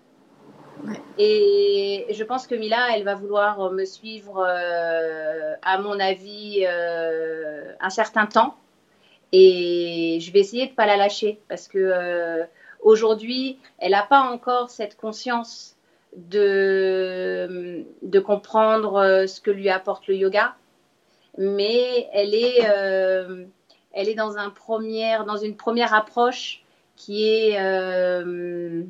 Et 1.17 2.05
je 2.09 2.21
pense 2.25 2.47
que 2.47 2.55
Mila, 2.55 2.89
elle 2.93 3.05
va 3.05 3.15
vouloir 3.15 3.71
me 3.71 3.85
suivre, 3.85 4.43
à 4.43 5.77
mon 5.77 5.97
avis, 5.97 6.65
un 6.67 7.89
certain 7.89 8.25
temps. 8.25 8.57
Et 9.31 10.19
je 10.21 10.31
vais 10.31 10.39
essayer 10.39 10.65
de 10.65 10.71
ne 10.71 10.75
pas 10.75 10.85
la 10.85 10.97
lâcher 10.97 11.39
parce 11.49 11.67
que 11.67 12.45
aujourd'hui, 12.81 13.57
elle 13.79 13.91
n'a 13.91 14.03
pas 14.03 14.21
encore 14.21 14.69
cette 14.69 14.95
conscience 14.95 15.75
de, 16.15 17.83
de 18.01 18.19
comprendre 18.19 18.95
euh, 18.95 19.27
ce 19.27 19.41
que 19.41 19.51
lui 19.51 19.69
apporte 19.69 20.07
le 20.07 20.15
yoga, 20.15 20.55
mais 21.37 22.07
elle 22.13 22.33
est, 22.33 22.69
euh, 22.69 23.43
elle 23.93 24.07
est 24.07 24.15
dans, 24.15 24.37
un 24.37 24.49
première, 24.49 25.25
dans 25.25 25.37
une 25.37 25.57
première 25.57 25.93
approche 25.93 26.63
qui 26.95 27.27
est... 27.27 27.59
Euh, 27.59 28.83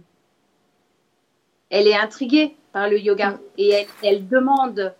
elle 1.72 1.88
est 1.88 1.96
intriguée 1.96 2.56
par 2.72 2.88
le 2.88 3.00
yoga 3.00 3.32
mm. 3.32 3.40
et 3.58 3.70
elle, 3.70 3.88
elle 4.04 4.28
demande. 4.28 4.94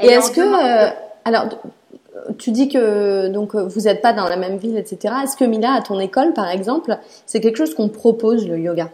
et 0.00 0.06
est-ce 0.08 0.30
que... 0.30 0.92
alors, 1.24 1.46
tu 2.38 2.50
dis 2.50 2.68
que 2.68 3.28
donc 3.28 3.54
vous 3.54 3.82
n'êtes 3.82 4.02
pas 4.02 4.12
dans 4.12 4.28
la 4.28 4.36
même 4.36 4.56
ville, 4.56 4.76
etc. 4.76 5.14
Est-ce 5.24 5.36
que 5.36 5.44
Mila, 5.44 5.74
à 5.74 5.82
ton 5.82 5.98
école, 6.00 6.32
par 6.32 6.48
exemple, 6.48 6.98
c'est 7.26 7.40
quelque 7.40 7.56
chose 7.56 7.74
qu'on 7.74 7.88
propose 7.88 8.48
le 8.48 8.58
yoga? 8.58 8.90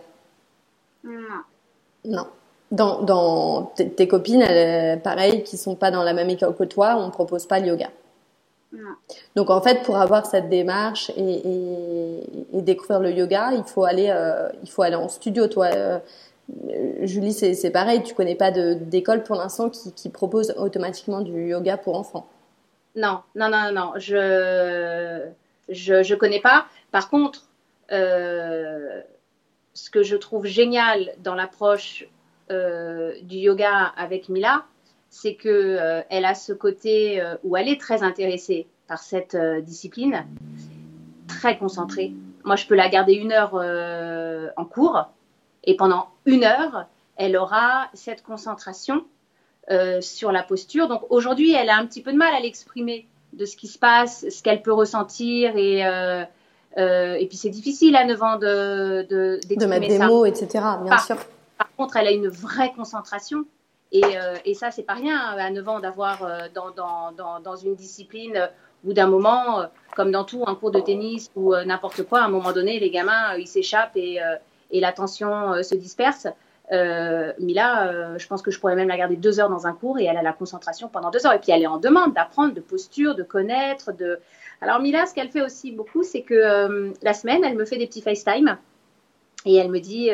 Non. 1.04 1.12
Non 2.04 2.26
dans, 2.70 3.02
dans 3.02 3.72
tes 3.74 4.08
copines, 4.08 4.42
elles, 4.42 5.00
pareil, 5.00 5.42
qui 5.42 5.56
sont 5.56 5.74
pas 5.74 5.90
dans 5.90 6.02
la 6.02 6.12
même 6.12 6.30
école 6.30 6.54
que 6.54 6.64
toi, 6.64 6.96
on 6.98 7.10
propose 7.10 7.46
pas 7.46 7.60
le 7.60 7.68
yoga? 7.68 7.90
Non. 8.72 8.94
Donc 9.36 9.50
en 9.50 9.60
fait, 9.60 9.82
pour 9.84 9.96
avoir 9.96 10.26
cette 10.26 10.48
démarche 10.48 11.10
et, 11.16 11.22
et, 11.22 12.22
et 12.52 12.62
découvrir 12.62 13.00
le 13.00 13.12
yoga, 13.12 13.52
il 13.52 13.62
faut 13.64 13.84
aller, 13.84 14.08
euh, 14.10 14.48
il 14.62 14.70
faut 14.70 14.82
aller 14.82 14.96
en 14.96 15.08
studio. 15.08 15.46
Toi, 15.46 15.68
euh, 15.74 15.98
Julie, 17.02 17.32
c'est 17.32 17.70
pareil. 17.70 18.02
Tu 18.02 18.14
connais 18.14 18.34
pas 18.34 18.50
d'école 18.50 19.22
pour 19.22 19.36
l'instant 19.36 19.70
qui, 19.70 19.92
qui, 19.92 20.08
propose 20.08 20.52
automatiquement 20.58 21.20
du 21.20 21.48
yoga 21.48 21.76
pour 21.76 21.96
enfants. 21.96 22.26
Non, 22.96 23.20
non, 23.34 23.50
non, 23.50 23.72
non. 23.72 23.92
Je, 23.96 25.28
je, 25.68 26.02
je 26.02 26.14
connais 26.14 26.40
pas. 26.40 26.66
Par 26.90 27.10
contre, 27.10 27.46
euh, 27.92 29.02
ce 29.74 29.90
que 29.90 30.02
je 30.02 30.16
trouve 30.16 30.46
génial 30.46 31.12
dans 31.18 31.34
l'approche 31.34 32.06
euh, 32.50 33.12
du 33.22 33.36
yoga 33.36 33.92
avec 33.96 34.30
Mila, 34.30 34.64
c'est 35.10 35.34
que 35.34 35.48
euh, 35.48 36.00
elle 36.08 36.24
a 36.24 36.34
ce 36.34 36.54
côté 36.54 37.22
où 37.44 37.56
elle 37.56 37.68
est 37.68 37.80
très 37.80 38.02
intéressée 38.02 38.66
par 38.88 38.98
cette 38.98 39.36
discipline, 39.36 40.24
très 41.28 41.58
concentrée. 41.58 42.14
Moi, 42.44 42.56
je 42.56 42.66
peux 42.66 42.76
la 42.76 42.88
garder 42.88 43.14
une 43.14 43.32
heure 43.32 43.54
en 44.56 44.64
cours 44.64 45.10
et 45.64 45.76
pendant 45.76 46.08
une 46.24 46.44
heure, 46.44 46.86
elle 47.16 47.36
aura 47.36 47.88
cette 47.92 48.22
concentration 48.22 49.04
sur 50.00 50.32
la 50.32 50.42
posture. 50.42 50.88
Donc 50.88 51.02
aujourd'hui, 51.10 51.52
elle 51.52 51.68
a 51.70 51.76
un 51.76 51.86
petit 51.86 52.02
peu 52.02 52.12
de 52.12 52.16
mal 52.16 52.34
à 52.34 52.40
l'exprimer 52.40 53.06
de 53.32 53.44
ce 53.44 53.56
qui 53.56 53.66
se 53.66 53.78
passe, 53.78 54.24
ce 54.30 54.42
qu'elle 54.42 54.62
peut 54.62 54.72
ressentir 54.72 55.56
et 55.56 55.80
et 56.76 57.26
puis 57.26 57.36
c'est 57.36 57.50
difficile 57.50 57.96
à 57.96 58.04
9 58.04 58.22
ans 58.22 58.36
de 58.38 59.06
de, 59.08 59.40
de 59.48 59.66
mettre 59.66 59.88
des 59.88 59.98
mots, 59.98 60.24
etc. 60.24 60.64
Bien 60.84 60.98
sûr. 60.98 61.16
Par 61.58 61.74
contre, 61.76 61.96
elle 61.96 62.06
a 62.06 62.12
une 62.12 62.28
vraie 62.28 62.72
concentration. 62.74 63.44
Et, 63.92 64.02
euh, 64.04 64.36
et 64.44 64.54
ça, 64.54 64.70
c'est 64.70 64.82
pas 64.82 64.94
rien 64.94 65.16
hein, 65.16 65.36
à 65.38 65.50
9 65.50 65.68
ans 65.68 65.80
d'avoir 65.80 66.24
euh, 66.24 66.48
dans, 66.54 66.70
dans, 66.70 67.12
dans, 67.12 67.40
dans, 67.40 67.56
une 67.56 67.74
discipline 67.74 68.36
euh, 68.36 68.46
ou 68.84 68.92
d'un 68.92 69.06
moment, 69.06 69.64
comme 69.96 70.10
dans 70.10 70.24
tout, 70.24 70.44
un 70.46 70.54
cours 70.54 70.70
de 70.70 70.80
tennis 70.80 71.30
ou 71.34 71.54
n'importe 71.54 72.04
quoi, 72.04 72.20
à 72.20 72.24
un 72.26 72.28
moment 72.28 72.52
donné, 72.52 72.78
les 72.78 72.90
gamins, 72.90 73.34
ils 73.36 73.48
s'échappent 73.48 73.96
et, 73.96 74.20
et 74.70 74.80
l'attention 74.80 75.60
se 75.62 75.74
disperse. 75.74 76.28
Mila, 76.70 78.16
je 78.18 78.26
pense 78.26 78.42
que 78.42 78.50
je 78.50 78.58
pourrais 78.58 78.76
même 78.76 78.88
la 78.88 78.96
garder 78.96 79.16
deux 79.16 79.38
heures 79.40 79.48
dans 79.48 79.66
un 79.66 79.72
cours 79.72 79.98
et 79.98 80.04
elle 80.04 80.16
a 80.16 80.22
la 80.22 80.32
concentration 80.32 80.88
pendant 80.88 81.10
deux 81.10 81.26
heures. 81.26 81.32
Et 81.32 81.38
puis 81.38 81.52
elle 81.52 81.62
est 81.62 81.66
en 81.66 81.78
demande 81.78 82.14
d'apprendre, 82.14 82.54
de 82.54 82.60
posture, 82.60 83.14
de 83.14 83.22
connaître. 83.22 83.92
De... 83.92 84.18
Alors 84.60 84.80
Mila, 84.80 85.06
ce 85.06 85.14
qu'elle 85.14 85.30
fait 85.30 85.42
aussi 85.42 85.72
beaucoup, 85.72 86.02
c'est 86.02 86.22
que 86.22 86.92
la 87.02 87.14
semaine, 87.14 87.44
elle 87.44 87.56
me 87.56 87.64
fait 87.64 87.78
des 87.78 87.86
petits 87.86 88.02
FaceTime 88.02 88.58
et 89.44 89.56
elle 89.56 89.70
me 89.70 89.78
dit 89.78 90.10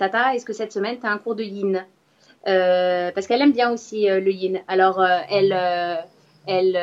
Tata, 0.00 0.34
est-ce 0.34 0.46
que 0.46 0.54
cette 0.54 0.72
semaine, 0.72 0.98
tu 0.98 1.06
as 1.06 1.10
un 1.10 1.18
cours 1.18 1.34
de 1.34 1.42
yin? 1.42 1.84
Euh, 2.48 3.10
Parce 3.14 3.26
qu'elle 3.26 3.42
aime 3.42 3.52
bien 3.52 3.70
aussi 3.70 4.08
euh, 4.08 4.18
le 4.18 4.30
yin. 4.30 4.62
Alors, 4.66 4.98
euh, 4.98 5.18
elle, 5.28 5.52
elle, 6.46 6.78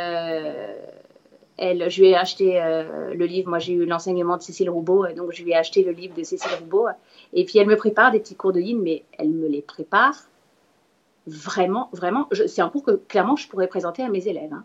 elle, 1.57 1.89
je 1.89 2.01
lui 2.01 2.09
ai 2.09 2.15
acheté 2.15 2.61
le 3.13 3.25
livre. 3.25 3.49
Moi, 3.49 3.59
j'ai 3.59 3.73
eu 3.73 3.85
l'enseignement 3.85 4.37
de 4.37 4.41
Cécile 4.41 4.69
Roubaud, 4.69 5.07
donc 5.15 5.31
je 5.31 5.43
lui 5.43 5.51
ai 5.51 5.55
acheté 5.55 5.83
le 5.83 5.91
livre 5.91 6.15
de 6.15 6.23
Cécile 6.23 6.51
Roubaud. 6.59 6.87
Et 7.33 7.45
puis, 7.45 7.59
elle 7.59 7.67
me 7.67 7.75
prépare 7.75 8.11
des 8.11 8.19
petits 8.19 8.35
cours 8.35 8.53
de 8.53 8.59
yin, 8.59 8.79
mais 8.81 9.03
elle 9.17 9.29
me 9.29 9.47
les 9.47 9.61
prépare 9.61 10.15
vraiment, 11.25 11.89
vraiment. 11.91 12.27
C'est 12.47 12.61
un 12.61 12.69
cours 12.69 12.83
que, 12.83 12.91
clairement, 12.91 13.35
je 13.35 13.47
pourrais 13.47 13.67
présenter 13.67 14.03
à 14.03 14.09
mes 14.09 14.27
élèves. 14.27 14.53
Hein. 14.53 14.63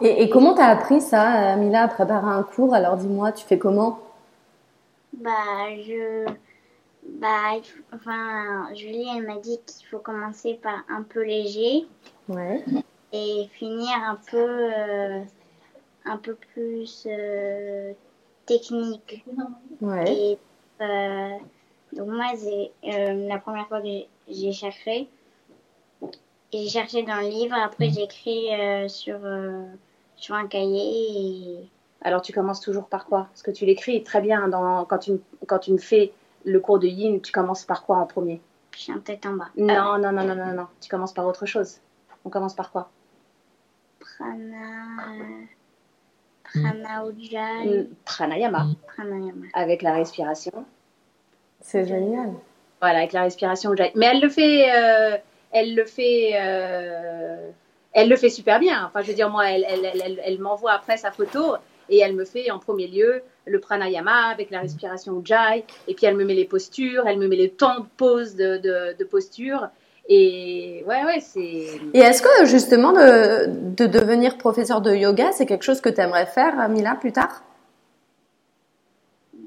Et, 0.00 0.22
et, 0.22 0.30
comment 0.30 0.54
tu 0.54 0.60
as 0.60 0.68
appris 0.68 1.00
ça, 1.00 1.56
Mila, 1.56 1.84
à 1.84 1.88
préparer 1.88 2.26
un 2.26 2.42
cours? 2.42 2.74
Alors, 2.74 2.96
dis-moi, 2.96 3.32
tu 3.32 3.44
fais 3.44 3.58
comment? 3.58 4.00
Bah, 5.12 5.30
je 5.86 6.26
bah, 7.04 7.52
enfin, 7.94 8.74
Julie, 8.74 9.06
elle 9.16 9.26
m'a 9.26 9.38
dit 9.38 9.58
qu'il 9.66 9.86
faut 9.88 9.98
commencer 9.98 10.58
par 10.62 10.84
un 10.88 11.02
peu 11.02 11.22
léger. 11.24 11.86
Ouais. 12.28 12.64
Et 13.12 13.48
finir 13.54 13.90
un 14.06 14.18
peu, 14.30 14.36
euh, 14.38 15.20
un 16.04 16.16
peu 16.16 16.34
plus 16.34 17.06
euh, 17.10 17.92
technique. 18.46 19.24
Ouais. 19.80 20.12
Et, 20.12 20.38
euh, 20.80 21.36
donc 21.92 22.08
moi, 22.08 22.32
c'est 22.36 22.70
la 22.82 23.38
première 23.38 23.66
fois 23.68 23.80
que 23.80 23.88
j'ai 24.28 24.52
cherché. 24.52 25.08
J'ai 26.52 26.68
cherché 26.68 27.02
dans 27.02 27.20
le 27.20 27.28
livre, 27.28 27.54
après 27.54 27.90
j'ai 27.90 28.02
écrit 28.02 28.48
sur, 28.88 29.18
sur 30.16 30.34
un 30.34 30.46
cahier. 30.46 31.68
Alors 32.02 32.22
tu 32.22 32.32
commences 32.32 32.60
toujours 32.60 32.86
par 32.86 33.06
quoi? 33.06 33.26
Parce 33.30 33.42
que 33.42 33.50
tu 33.50 33.66
l'écris 33.66 34.02
très 34.02 34.20
bien 34.20 34.48
dans, 34.48 34.84
quand, 34.84 34.98
tu, 34.98 35.20
quand 35.46 35.58
tu 35.58 35.72
me 35.72 35.78
fais 35.78 36.12
le 36.44 36.58
cours 36.58 36.78
de 36.78 36.86
yin, 36.86 37.20
tu 37.20 37.30
commences 37.30 37.64
par 37.64 37.84
quoi 37.84 37.98
en 37.98 38.06
premier? 38.06 38.40
Chien 38.72 38.98
tête 38.98 39.26
en 39.26 39.34
bas. 39.34 39.48
Non, 39.56 39.98
non, 39.98 40.12
non, 40.12 40.24
non, 40.24 40.34
non, 40.34 40.52
non. 40.54 40.66
Tu 40.80 40.88
commences 40.88 41.12
par 41.12 41.26
autre 41.26 41.44
chose. 41.44 41.78
On 42.24 42.30
commence 42.30 42.54
par 42.54 42.72
quoi? 42.72 42.88
Prana. 43.98 44.96
Prana 46.52 47.06
Ujjayi. 47.06 47.88
Pranayama. 48.04 48.66
Pranayama. 48.86 49.46
Avec 49.54 49.82
la 49.82 49.94
respiration. 49.94 50.64
C'est 51.60 51.86
génial. 51.86 52.32
Voilà, 52.80 52.98
avec 52.98 53.12
la 53.12 53.22
respiration 53.22 53.72
Ujjayi. 53.72 53.92
Mais 53.94 54.06
elle 54.06 54.20
le 54.20 54.28
fait. 54.28 54.72
Euh, 54.74 55.16
elle 55.52 55.74
le 55.74 55.84
fait. 55.84 56.32
Euh, 56.34 57.50
elle 57.92 58.08
le 58.08 58.16
fait 58.16 58.30
super 58.30 58.60
bien. 58.60 58.86
Enfin, 58.86 59.02
je 59.02 59.08
veux 59.08 59.14
dire, 59.14 59.30
moi, 59.30 59.50
elle, 59.50 59.64
elle, 59.68 59.84
elle, 59.84 60.20
elle 60.24 60.38
m'envoie 60.38 60.72
après 60.72 60.96
sa 60.96 61.10
photo 61.10 61.56
et 61.90 61.98
elle 61.98 62.14
me 62.14 62.24
fait 62.24 62.50
en 62.50 62.58
premier 62.58 62.86
lieu 62.86 63.22
le 63.46 63.58
pranayama 63.58 64.28
avec 64.28 64.50
la 64.50 64.60
respiration 64.60 65.20
ujjayi, 65.20 65.64
et 65.88 65.94
puis 65.94 66.06
elle 66.06 66.16
me 66.16 66.24
met 66.24 66.34
les 66.34 66.44
postures, 66.44 67.06
elle 67.06 67.18
me 67.18 67.28
met 67.28 67.36
les 67.36 67.50
temps 67.50 67.80
de 67.80 67.86
pause 67.96 68.36
de, 68.36 68.58
de, 68.96 69.04
posture. 69.04 69.68
Et 70.10 70.84
ouais, 70.86 71.04
ouais, 71.04 71.20
c'est. 71.20 71.80
Et 71.94 72.00
est-ce 72.00 72.20
que 72.20 72.44
justement 72.44 72.92
de, 72.92 73.46
de, 73.46 73.86
devenir 73.86 74.36
professeur 74.36 74.80
de 74.80 74.92
yoga, 74.92 75.30
c'est 75.32 75.46
quelque 75.46 75.62
chose 75.62 75.80
que 75.80 75.88
tu 75.88 76.00
aimerais 76.00 76.26
faire, 76.26 76.68
Mila, 76.68 76.96
plus 76.96 77.12
tard? 77.12 77.42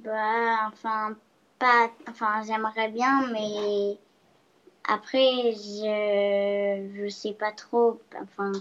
Bah, 0.04 0.72
enfin, 0.72 1.16
pas. 1.60 1.90
Enfin, 2.10 2.42
j'aimerais 2.48 2.88
bien, 2.88 3.28
mais 3.32 3.98
après, 4.88 5.52
je. 5.52 6.88
Je 6.96 7.10
sais 7.10 7.34
pas 7.34 7.52
trop. 7.52 8.00
Enfin, 8.22 8.54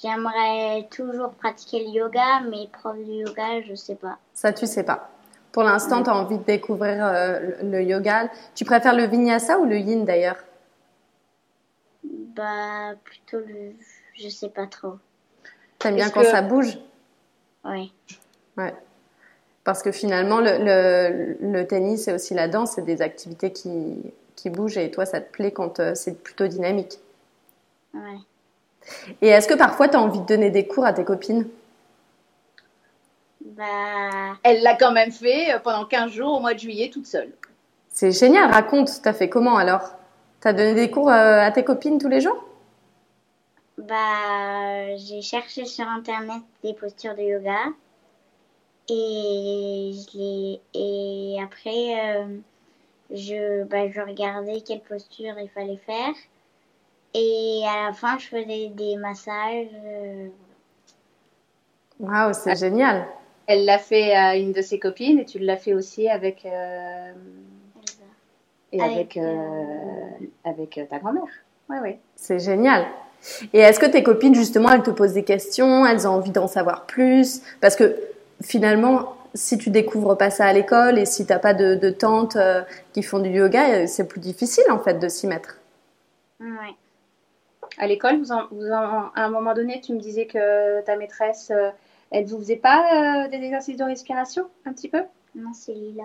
J'aimerais 0.00 0.86
toujours 0.90 1.30
pratiquer 1.30 1.84
le 1.84 1.90
yoga, 1.90 2.40
mais 2.48 2.68
prof 2.72 2.96
de 2.96 3.26
yoga, 3.26 3.62
je 3.68 3.74
sais 3.74 3.96
pas. 3.96 4.18
Ça, 4.32 4.52
tu 4.52 4.66
sais 4.66 4.84
pas. 4.84 5.10
Pour 5.50 5.64
l'instant, 5.64 6.04
tu 6.04 6.10
as 6.10 6.14
envie 6.14 6.38
de 6.38 6.44
découvrir 6.44 7.04
euh, 7.04 7.40
le, 7.64 7.82
yoga. 7.82 8.28
Tu 8.54 8.64
préfères 8.64 8.94
le 8.94 9.06
vinyasa 9.06 9.58
ou 9.58 9.64
le 9.64 9.76
yin 9.76 10.04
d'ailleurs? 10.04 10.36
Bah, 12.34 12.94
plutôt 13.04 13.38
le. 13.38 13.72
Je 14.14 14.28
sais 14.28 14.48
pas 14.48 14.66
trop. 14.66 14.94
T'aimes 15.78 15.96
bien 15.96 16.10
quand 16.10 16.24
ça 16.24 16.42
bouge? 16.42 16.78
Oui. 17.64 17.92
Ouais. 18.56 18.74
Parce 19.64 19.82
que 19.82 19.92
finalement, 19.92 20.40
le, 20.40 20.58
le, 20.58 21.36
le 21.40 21.66
tennis 21.66 22.08
et 22.08 22.12
aussi 22.12 22.34
la 22.34 22.48
danse, 22.48 22.72
c'est 22.72 22.82
des 22.82 23.02
activités 23.02 23.52
qui, 23.52 24.02
qui 24.34 24.50
bougent 24.50 24.78
et 24.78 24.90
toi, 24.90 25.04
ça 25.04 25.20
te 25.20 25.30
plaît 25.30 25.52
quand 25.52 25.78
euh, 25.78 25.94
c'est 25.94 26.22
plutôt 26.22 26.46
dynamique. 26.46 26.98
Ouais. 27.94 28.18
Et 29.20 29.28
est-ce 29.28 29.46
que 29.46 29.54
parfois 29.54 29.88
tu 29.88 29.96
as 29.96 30.00
envie 30.00 30.20
de 30.20 30.26
donner 30.26 30.50
des 30.50 30.66
cours 30.66 30.84
à 30.86 30.92
tes 30.92 31.04
copines? 31.04 31.46
Bah... 33.44 34.36
Elle 34.42 34.62
l'a 34.62 34.74
quand 34.74 34.92
même 34.92 35.12
fait 35.12 35.52
euh, 35.52 35.58
pendant 35.58 35.84
15 35.84 36.10
jours 36.12 36.32
au 36.34 36.40
mois 36.40 36.54
de 36.54 36.58
juillet 36.58 36.90
toute 36.90 37.06
seule. 37.06 37.32
C'est 37.90 38.12
génial, 38.12 38.50
raconte, 38.50 39.02
t'as 39.02 39.12
fait 39.12 39.28
comment 39.28 39.56
alors? 39.56 39.97
T'as 40.40 40.52
donné 40.52 40.74
des 40.74 40.90
cours 40.90 41.08
euh, 41.08 41.40
à 41.40 41.50
tes 41.50 41.64
copines 41.64 41.98
tous 41.98 42.08
les 42.08 42.20
jours? 42.20 42.44
Bah, 43.78 44.96
j'ai 44.96 45.22
cherché 45.22 45.64
sur 45.64 45.86
internet 45.86 46.42
des 46.62 46.74
postures 46.74 47.14
de 47.14 47.22
yoga 47.22 47.58
et 48.88 49.92
je 49.94 50.58
et 50.74 51.38
après 51.42 52.16
euh, 52.16 52.38
je 53.10 53.64
bah, 53.64 53.88
je 53.88 54.00
regardais 54.00 54.62
quelle 54.62 54.80
posture 54.80 55.34
il 55.38 55.48
fallait 55.48 55.76
faire 55.76 56.14
et 57.14 57.62
à 57.66 57.86
la 57.86 57.92
fin 57.92 58.18
je 58.18 58.26
faisais 58.26 58.68
des 58.68 58.96
massages. 58.96 59.68
Euh, 59.84 60.28
Waouh, 62.00 62.32
c'est 62.32 62.56
génial. 62.56 63.06
Elle 63.46 63.64
l'a 63.64 63.78
fait 63.78 64.14
à 64.14 64.36
une 64.36 64.52
de 64.52 64.62
ses 64.62 64.78
copines 64.78 65.18
et 65.18 65.24
tu 65.24 65.38
l'as 65.38 65.56
fait 65.56 65.74
aussi 65.74 66.08
avec 66.08 66.44
euh, 66.44 67.12
et 68.72 68.82
avec 68.82 69.16
avec, 70.44 70.78
avec 70.78 70.88
ta 70.90 70.98
grand-mère. 70.98 71.24
Ouais, 71.68 71.80
ouais. 71.80 71.98
C'est 72.16 72.38
génial. 72.38 72.86
Et 73.52 73.58
est-ce 73.58 73.80
que 73.80 73.86
tes 73.86 74.02
copines, 74.02 74.34
justement, 74.34 74.70
elles 74.70 74.82
te 74.82 74.90
posent 74.90 75.14
des 75.14 75.24
questions, 75.24 75.84
elles 75.84 76.06
ont 76.06 76.12
envie 76.12 76.30
d'en 76.30 76.46
savoir 76.46 76.86
plus? 76.86 77.42
Parce 77.60 77.76
que 77.76 77.96
finalement, 78.40 79.16
si 79.34 79.58
tu 79.58 79.70
découvres 79.70 80.16
pas 80.16 80.30
ça 80.30 80.46
à 80.46 80.52
l'école 80.52 80.98
et 80.98 81.04
si 81.04 81.26
tu 81.26 81.32
n'as 81.32 81.38
pas 81.38 81.54
de, 81.54 81.74
de 81.74 81.90
tantes 81.90 82.36
euh, 82.36 82.62
qui 82.92 83.02
font 83.02 83.18
du 83.18 83.30
yoga, 83.30 83.70
euh, 83.70 83.86
c'est 83.86 84.06
plus 84.06 84.20
difficile 84.20 84.70
en 84.70 84.78
fait 84.78 84.98
de 84.98 85.08
s'y 85.08 85.26
mettre. 85.26 85.60
Ouais. 86.40 86.74
À 87.78 87.86
l'école, 87.86 88.18
vous, 88.18 88.32
vous 88.50 88.72
à 88.72 89.12
un 89.14 89.28
moment 89.28 89.54
donné, 89.54 89.80
tu 89.80 89.92
me 89.92 89.98
disais 89.98 90.26
que 90.26 90.80
ta 90.82 90.96
maîtresse, 90.96 91.50
euh, 91.50 91.70
elle 92.10 92.24
vous 92.24 92.38
faisait 92.38 92.56
pas 92.56 93.28
des 93.28 93.36
exercices 93.36 93.76
de 93.76 93.84
respiration 93.84 94.46
un 94.64 94.72
petit 94.72 94.88
peu? 94.88 95.02
Non, 95.34 95.52
c'est 95.52 95.74
Lila. 95.74 96.04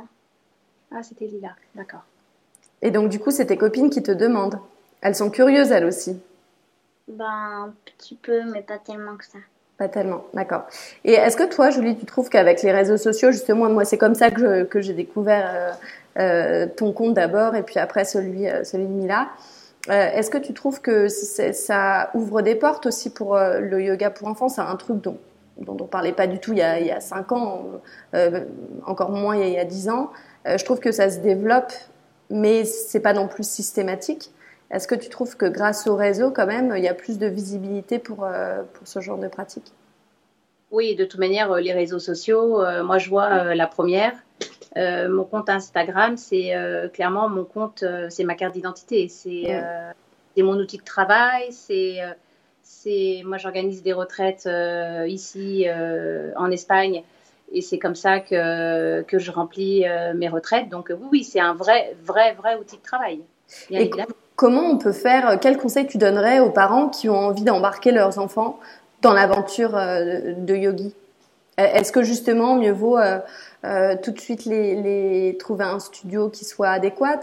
Ah, 0.92 1.02
c'était 1.02 1.26
Lila, 1.26 1.56
d'accord. 1.76 2.04
Et 2.84 2.92
donc, 2.92 3.10
du 3.10 3.18
coup, 3.18 3.32
c'est 3.32 3.46
tes 3.46 3.58
copines 3.58 3.90
qui 3.90 4.04
te 4.04 4.12
demandent. 4.12 4.60
Elles 5.02 5.16
sont 5.16 5.30
curieuses, 5.30 5.72
elles 5.72 5.86
aussi. 5.86 6.22
Ben, 7.08 7.26
un 7.26 7.74
petit 7.86 8.16
peu, 8.16 8.44
mais 8.44 8.62
pas 8.62 8.78
tellement 8.78 9.16
que 9.16 9.26
ça. 9.26 9.40
Pas 9.78 9.88
tellement, 9.88 10.26
d'accord. 10.34 10.64
Et 11.06 11.14
est-ce 11.14 11.38
que 11.38 11.44
toi, 11.44 11.70
Julie, 11.70 11.96
tu 11.96 12.06
trouves 12.06 12.30
qu'avec 12.30 12.62
les 12.62 12.74
réseaux 12.74 12.98
sociaux, 12.98 13.32
justement, 13.32 13.70
moi, 13.70 13.86
c'est 13.86 13.98
comme 13.98 14.16
ça 14.16 14.32
que, 14.32 14.66
que 14.66 14.82
j'ai 14.82 14.94
découvert 14.94 15.50
euh, 15.54 15.72
euh, 16.20 16.68
ton 16.68 16.92
compte 16.92 17.14
d'abord 17.14 17.56
et 17.56 17.64
puis 17.64 17.80
après 17.80 18.04
celui, 18.04 18.50
euh, 18.50 18.66
celui 18.66 18.86
de 18.86 18.92
Mila. 18.92 19.30
Est-ce 19.90 20.30
que 20.30 20.38
tu 20.38 20.54
trouves 20.54 20.80
que 20.80 21.10
ça 21.10 22.10
ouvre 22.14 22.42
des 22.42 22.56
portes 22.56 22.86
aussi 22.86 23.10
pour 23.10 23.38
le 23.38 23.82
yoga 23.82 24.10
pour 24.12 24.30
enfants? 24.30 24.48
C'est 24.48 24.62
un 24.62 24.78
truc 24.78 25.02
dont, 25.02 25.18
dont 25.58 25.76
on 25.78 25.88
parlait 25.88 26.14
pas 26.14 26.26
du 26.26 26.40
tout 26.40 26.54
il 26.54 26.60
y 26.60 26.62
a, 26.62 26.80
il 26.80 26.88
y 26.88 26.92
a 26.92 27.02
5 27.02 27.30
ans, 27.34 27.66
encore 28.86 29.12
moins 29.12 29.36
il 29.36 29.42
y 29.42 29.44
a, 29.44 29.48
il 29.48 29.54
y 29.56 29.60
a 29.60 29.66
10 29.66 29.90
ans. 29.90 30.12
je 30.46 30.64
trouve 30.64 30.80
que 30.80 30.94
ça 30.94 31.10
se 31.10 31.20
développe, 31.20 31.74
mais 32.30 32.66
c'est 32.66 33.00
pas 33.00 33.14
non 33.14 33.28
plus 33.28 33.48
systématique. 33.48 34.32
Est-ce 34.74 34.88
que 34.88 34.96
tu 34.96 35.10
trouves 35.10 35.38
que 35.38 35.46
grâce 35.46 35.86
au 35.86 35.96
réseau, 35.96 36.32
quand 36.32 36.48
même, 36.48 36.74
il 36.76 36.84
y 36.84 36.88
a 36.88 36.96
plus 36.96 37.20
de 37.20 37.28
visibilité 37.28 38.00
pour, 38.00 38.24
euh, 38.24 38.64
pour 38.74 38.88
ce 38.88 39.02
genre 39.02 39.20
de 39.20 39.28
pratique? 39.28 39.72
Oui, 40.72 40.96
de 40.96 41.06
toute 41.06 41.20
manière, 41.20 41.52
euh, 41.52 41.60
les 41.60 41.74
réseaux 41.74 42.00
sociaux, 42.00 42.60
euh, 42.64 42.84
moi 42.84 42.98
je 42.98 43.08
vois 43.08 43.54
la 43.54 43.68
première. 43.68 44.14
mon 44.76 45.24
compte 45.26 45.50
Instagram, 45.50 46.18
c'est 46.18 46.52
clairement 46.94 47.30
mon 47.30 47.46
compte, 47.46 47.86
c'est 48.10 48.24
ma 48.24 48.34
carte 48.34 48.56
d'identité, 48.56 49.08
c'est 49.08 49.46
mon 50.38 50.58
outil 50.58 50.78
de 50.78 50.84
travail, 50.84 51.52
c'est 51.52 52.00
c'est 52.64 53.22
moi 53.24 53.38
j'organise 53.38 53.84
des 53.84 53.94
retraites 53.94 54.50
ici 55.08 55.68
en 56.36 56.50
Espagne 56.50 57.04
et 57.54 57.62
c'est 57.62 57.80
comme 57.80 57.96
ça 57.96 58.20
que, 58.20 59.02
que 59.04 59.20
je 59.20 59.32
remplis 59.32 59.86
mes 60.16 60.28
retraites. 60.28 60.70
Donc 60.70 60.88
oui, 60.90 61.08
oui, 61.12 61.24
c'est 61.24 61.40
un 61.40 61.54
vrai, 61.54 61.96
vrai, 62.04 62.34
vrai 62.34 62.56
outil 62.56 62.78
de 62.78 62.84
travail. 62.84 63.22
Bien 63.70 63.80
évidemment. 63.80 64.14
Comment 64.36 64.64
on 64.64 64.78
peut 64.78 64.92
faire 64.92 65.30
euh, 65.30 65.38
Quel 65.40 65.58
conseil 65.58 65.88
tu 65.88 65.98
donnerais 65.98 66.40
aux 66.40 66.50
parents 66.50 66.90
qui 66.90 67.10
ont 67.10 67.18
envie 67.18 67.44
d'embarquer 67.44 67.92
leurs 67.92 68.18
enfants 68.20 68.60
dans 69.02 69.14
l'aventure 69.14 69.76
euh, 69.76 70.34
de 70.38 70.56
yogi? 70.56 70.88
euh, 70.88 71.03
Est-ce 71.58 71.92
que 71.92 72.04
justement, 72.04 72.56
mieux 72.56 72.72
vaut 72.72 72.98
tout 74.04 74.12
de 74.12 74.20
suite 74.20 74.46
les, 74.46 75.36
trouver 75.40 75.66
un 75.66 75.80
studio 75.80 76.30
qui 76.30 76.46
soit 76.46 76.70
adéquat 76.70 77.22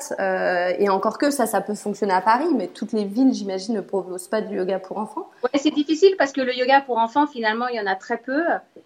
Et 0.79 0.89
encore 0.89 1.19
que 1.19 1.31
ça, 1.31 1.47
ça 1.47 1.61
peut 1.61 1.75
fonctionner 1.75 2.13
à 2.13 2.21
Paris, 2.21 2.49
mais 2.57 2.69
toutes 2.69 2.93
les 2.93 3.05
villes, 3.05 3.35
j'imagine, 3.35 3.75
ne 3.75 3.81
proposent 3.81 4.29
pas 4.29 4.41
du 4.41 4.57
yoga 4.57 4.79
pour 4.79 4.99
enfants? 4.99 5.29
Ouais, 5.43 5.59
c'est 5.61 5.73
difficile 5.73 6.15
parce 6.17 6.33
que 6.33 6.41
le 6.41 6.55
yoga 6.57 6.81
pour 6.81 6.99
enfants, 6.99 7.27
finalement, 7.27 7.69
il 7.69 7.77
y 7.77 7.81
en 7.81 7.87
a 7.87 7.97
très 7.97 8.19
peu. 8.19 8.43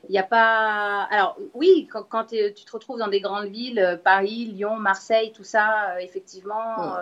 Il 0.09 0.13
n'y 0.13 0.19
a 0.19 0.23
pas. 0.23 1.07
Alors 1.11 1.37
oui, 1.55 1.89
quand, 1.91 2.25
tu 2.25 2.53
te 2.53 2.73
retrouves 2.73 2.99
dans 2.99 3.09
des 3.09 3.21
grandes 3.21 3.49
villes, 3.49 4.01
Paris, 4.03 4.51
Lyon, 4.55 4.77
Marseille, 4.77 5.33
tout 5.35 5.45
ça, 5.45 6.01
effectivement 6.01 6.95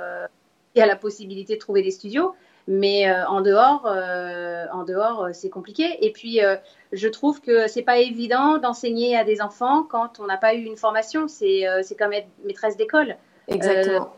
il 0.74 0.78
y 0.78 0.82
a 0.82 0.86
la 0.86 0.96
possibilité 0.96 1.54
de 1.54 1.60
trouver 1.60 1.82
des 1.82 1.90
studios. 1.90 2.34
Mais 2.68 3.08
euh, 3.08 3.26
en 3.26 3.40
dehors, 3.40 3.86
euh, 3.86 4.66
en 4.72 4.84
dehors, 4.84 5.24
euh, 5.24 5.30
c'est 5.32 5.50
compliqué. 5.50 6.04
Et 6.04 6.12
puis, 6.12 6.40
je 6.92 7.08
trouve 7.08 7.40
que 7.40 7.66
c'est 7.68 7.82
pas 7.82 7.98
évident 7.98 8.58
d'enseigner 8.58 9.16
à 9.16 9.24
des 9.24 9.40
enfants 9.40 9.82
quand 9.82 10.20
on 10.20 10.26
n'a 10.26 10.36
pas 10.36 10.54
eu 10.54 10.62
une 10.62 10.76
formation. 10.76 11.28
C'est 11.28 11.64
c'est 11.82 11.96
comme 11.96 12.12
être 12.12 12.28
maîtresse 12.44 12.76
d'école. 12.76 13.16
Exactement. 13.48 14.12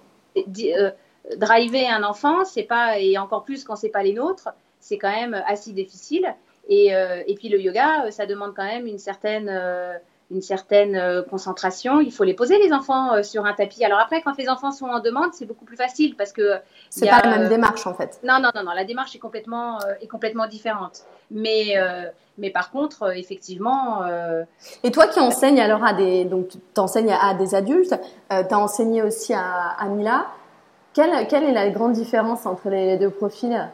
driver 1.36 1.88
un 1.88 2.02
enfant, 2.02 2.44
c'est 2.44 2.64
pas 2.64 2.98
et 2.98 3.16
encore 3.16 3.44
plus 3.44 3.64
quand 3.64 3.76
c'est 3.76 3.88
pas 3.88 4.02
les 4.02 4.12
nôtres, 4.12 4.50
c'est 4.80 4.98
quand 4.98 5.10
même 5.10 5.42
assez 5.46 5.72
difficile. 5.72 6.34
Et, 6.68 6.88
et 6.88 7.34
puis 7.34 7.48
le 7.48 7.60
yoga, 7.60 8.10
ça 8.10 8.26
demande 8.26 8.54
quand 8.54 8.64
même 8.64 8.86
une 8.86 8.98
certaine 8.98 9.48
une 10.34 10.42
certaine 10.42 10.96
euh, 10.96 11.22
concentration. 11.22 12.00
Il 12.00 12.12
faut 12.12 12.24
les 12.24 12.34
poser 12.34 12.58
les 12.58 12.72
enfants 12.72 13.14
euh, 13.14 13.22
sur 13.22 13.46
un 13.46 13.54
tapis. 13.54 13.84
Alors 13.84 14.00
après, 14.00 14.20
quand 14.20 14.36
les 14.36 14.48
enfants 14.48 14.72
sont 14.72 14.86
en 14.86 15.00
demande, 15.00 15.32
c'est 15.32 15.46
beaucoup 15.46 15.64
plus 15.64 15.76
facile 15.76 16.16
parce 16.16 16.32
que 16.32 16.56
c'est 16.90 17.08
pas 17.08 17.22
la 17.22 17.38
même 17.38 17.48
démarche 17.48 17.86
en 17.86 17.94
fait. 17.94 18.20
Non, 18.22 18.40
non, 18.40 18.50
non, 18.54 18.64
non. 18.64 18.72
La 18.72 18.84
démarche 18.84 19.14
est 19.16 19.20
complètement 19.20 19.78
euh, 19.84 19.94
est 20.02 20.08
complètement 20.08 20.46
différente. 20.46 21.04
Mais 21.30 21.74
mais 22.36 22.50
par 22.50 22.70
contre, 22.70 23.16
effectivement. 23.16 24.02
Et 24.82 24.90
toi 24.90 25.06
qui 25.06 25.20
enseignes 25.20 25.60
alors 25.60 25.82
à 25.84 25.94
des 25.94 26.24
donc 26.24 26.48
tu 26.48 26.80
enseignes 26.80 27.12
à 27.12 27.32
des 27.34 27.54
adultes, 27.54 27.94
tu 28.28 28.34
as 28.54 28.58
enseigné 28.58 29.02
aussi 29.02 29.32
à, 29.32 29.70
à 29.78 29.88
Mila. 29.88 30.26
Quelle, 30.92 31.26
quelle 31.26 31.44
est 31.44 31.52
la 31.52 31.70
grande 31.70 31.92
différence 31.92 32.46
entre 32.46 32.68
les 32.68 32.98
deux 32.98 33.10
profils? 33.10 33.68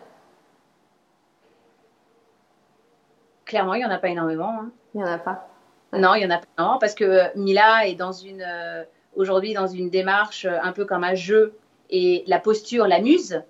Clairement, 3.45 3.75
il 3.75 3.81
n'y 3.81 3.85
en 3.85 3.91
a 3.91 3.99
pas 3.99 4.09
énormément. 4.09 4.55
Hein. 4.59 4.71
Il 4.95 5.03
n'y 5.03 5.05
en 5.05 5.13
a 5.13 5.19
pas. 5.19 5.50
Non, 5.93 6.15
il 6.15 6.23
y 6.23 6.27
en 6.27 6.31
a 6.31 6.39
pas. 6.39 6.79
parce 6.81 6.95
que 6.95 7.37
Mila 7.37 7.87
est 7.87 7.95
dans 7.95 8.13
une 8.13 8.45
euh, 8.47 8.85
aujourd'hui 9.17 9.55
dans 9.55 9.67
une 9.67 9.91
démarche 9.91 10.45
euh, 10.45 10.59
un 10.63 10.73
peu 10.73 10.85
comme 10.85 11.03
un 11.03 11.15
jeu 11.15 11.55
et 11.91 12.23
la 12.27 12.39
posture 12.39 12.87
l'amuse. 12.87 13.43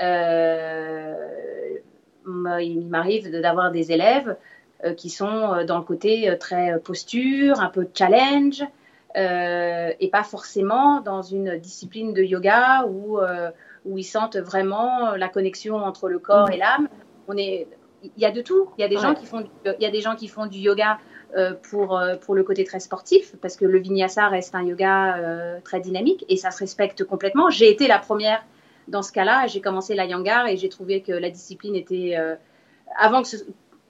Euh, 0.00 1.14
il 2.60 2.86
m'arrive 2.86 3.30
d'avoir 3.40 3.72
des 3.72 3.92
élèves 3.92 4.36
qui 4.96 5.10
sont 5.10 5.64
dans 5.64 5.78
le 5.78 5.84
côté 5.84 6.36
très 6.38 6.78
posture, 6.80 7.60
un 7.60 7.68
peu 7.68 7.88
challenge, 7.94 8.62
et 9.16 10.08
pas 10.12 10.22
forcément 10.22 11.00
dans 11.00 11.22
une 11.22 11.58
discipline 11.58 12.12
de 12.12 12.22
yoga 12.22 12.84
où, 12.86 13.18
où 13.84 13.98
ils 13.98 14.04
sentent 14.04 14.36
vraiment 14.36 15.16
la 15.16 15.28
connexion 15.28 15.76
entre 15.76 16.08
le 16.08 16.18
corps 16.18 16.50
et 16.50 16.58
l'âme. 16.58 16.88
On 17.26 17.36
est, 17.36 17.66
il 18.04 18.22
y 18.22 18.24
a 18.24 18.30
de 18.30 18.40
tout. 18.40 18.70
Il 18.78 18.82
y 18.82 18.84
a 18.84 18.88
des 18.88 18.98
gens 18.98 19.14
qui 19.14 19.26
font, 19.26 19.44
il 19.64 19.82
y 19.82 19.86
a 19.86 19.90
des 19.90 20.00
gens 20.00 20.14
qui 20.14 20.28
font 20.28 20.46
du 20.46 20.58
yoga 20.58 20.98
euh, 20.98 21.11
pour, 21.70 21.96
euh, 21.96 22.16
pour 22.16 22.34
le 22.34 22.42
côté 22.42 22.62
très 22.64 22.80
sportif, 22.80 23.34
parce 23.40 23.56
que 23.56 23.64
le 23.64 23.78
vinyasa 23.78 24.28
reste 24.28 24.54
un 24.54 24.62
yoga 24.62 25.16
euh, 25.16 25.58
très 25.64 25.80
dynamique 25.80 26.26
et 26.28 26.36
ça 26.36 26.50
se 26.50 26.58
respecte 26.58 27.04
complètement. 27.04 27.48
J'ai 27.48 27.70
été 27.70 27.88
la 27.88 27.98
première 27.98 28.44
dans 28.88 29.02
ce 29.02 29.12
cas-là. 29.12 29.46
J'ai 29.46 29.62
commencé 29.62 29.94
la 29.94 30.04
Yangar 30.04 30.46
et 30.48 30.58
j'ai 30.58 30.68
trouvé 30.68 31.00
que 31.00 31.12
la 31.12 31.30
discipline 31.30 31.74
était. 31.74 32.18
avant, 32.98 33.22
que 33.22 33.28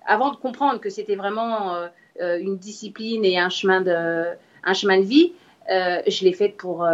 avant 0.07 0.31
de 0.31 0.37
comprendre 0.37 0.78
que 0.78 0.88
c'était 0.90 1.16
vraiment 1.16 1.88
une 2.20 2.59
discipline 2.59 3.24
et 3.24 3.38
un 3.38 3.48
chemin 3.48 3.81
de, 3.81 4.24
un 4.62 4.74
chemin 4.74 4.98
de 4.98 5.05
vie, 5.05 5.33
je 5.68 6.24
l'ai 6.24 6.35
faite 6.35 6.57
pour, 6.59 6.87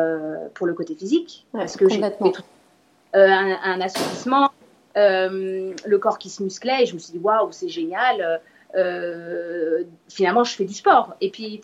pour 0.54 0.66
le 0.66 0.74
côté 0.74 0.94
physique. 0.94 1.44
parce 1.52 1.76
que 1.76 1.88
j'ai 1.88 2.00
un, 2.02 3.58
un, 3.64 3.80
assouplissement, 3.80 4.50
le 4.94 5.96
corps 5.96 6.18
qui 6.18 6.30
se 6.30 6.42
musclait 6.42 6.84
et 6.84 6.86
je 6.86 6.94
me 6.94 7.00
suis 7.00 7.12
dit 7.12 7.18
waouh, 7.18 7.50
c'est 7.50 7.68
génial 7.68 8.40
euh, 8.76 9.82
finalement, 10.08 10.44
je 10.44 10.54
fais 10.54 10.64
du 10.64 10.74
sport. 10.74 11.14
Et 11.20 11.30
puis, 11.30 11.62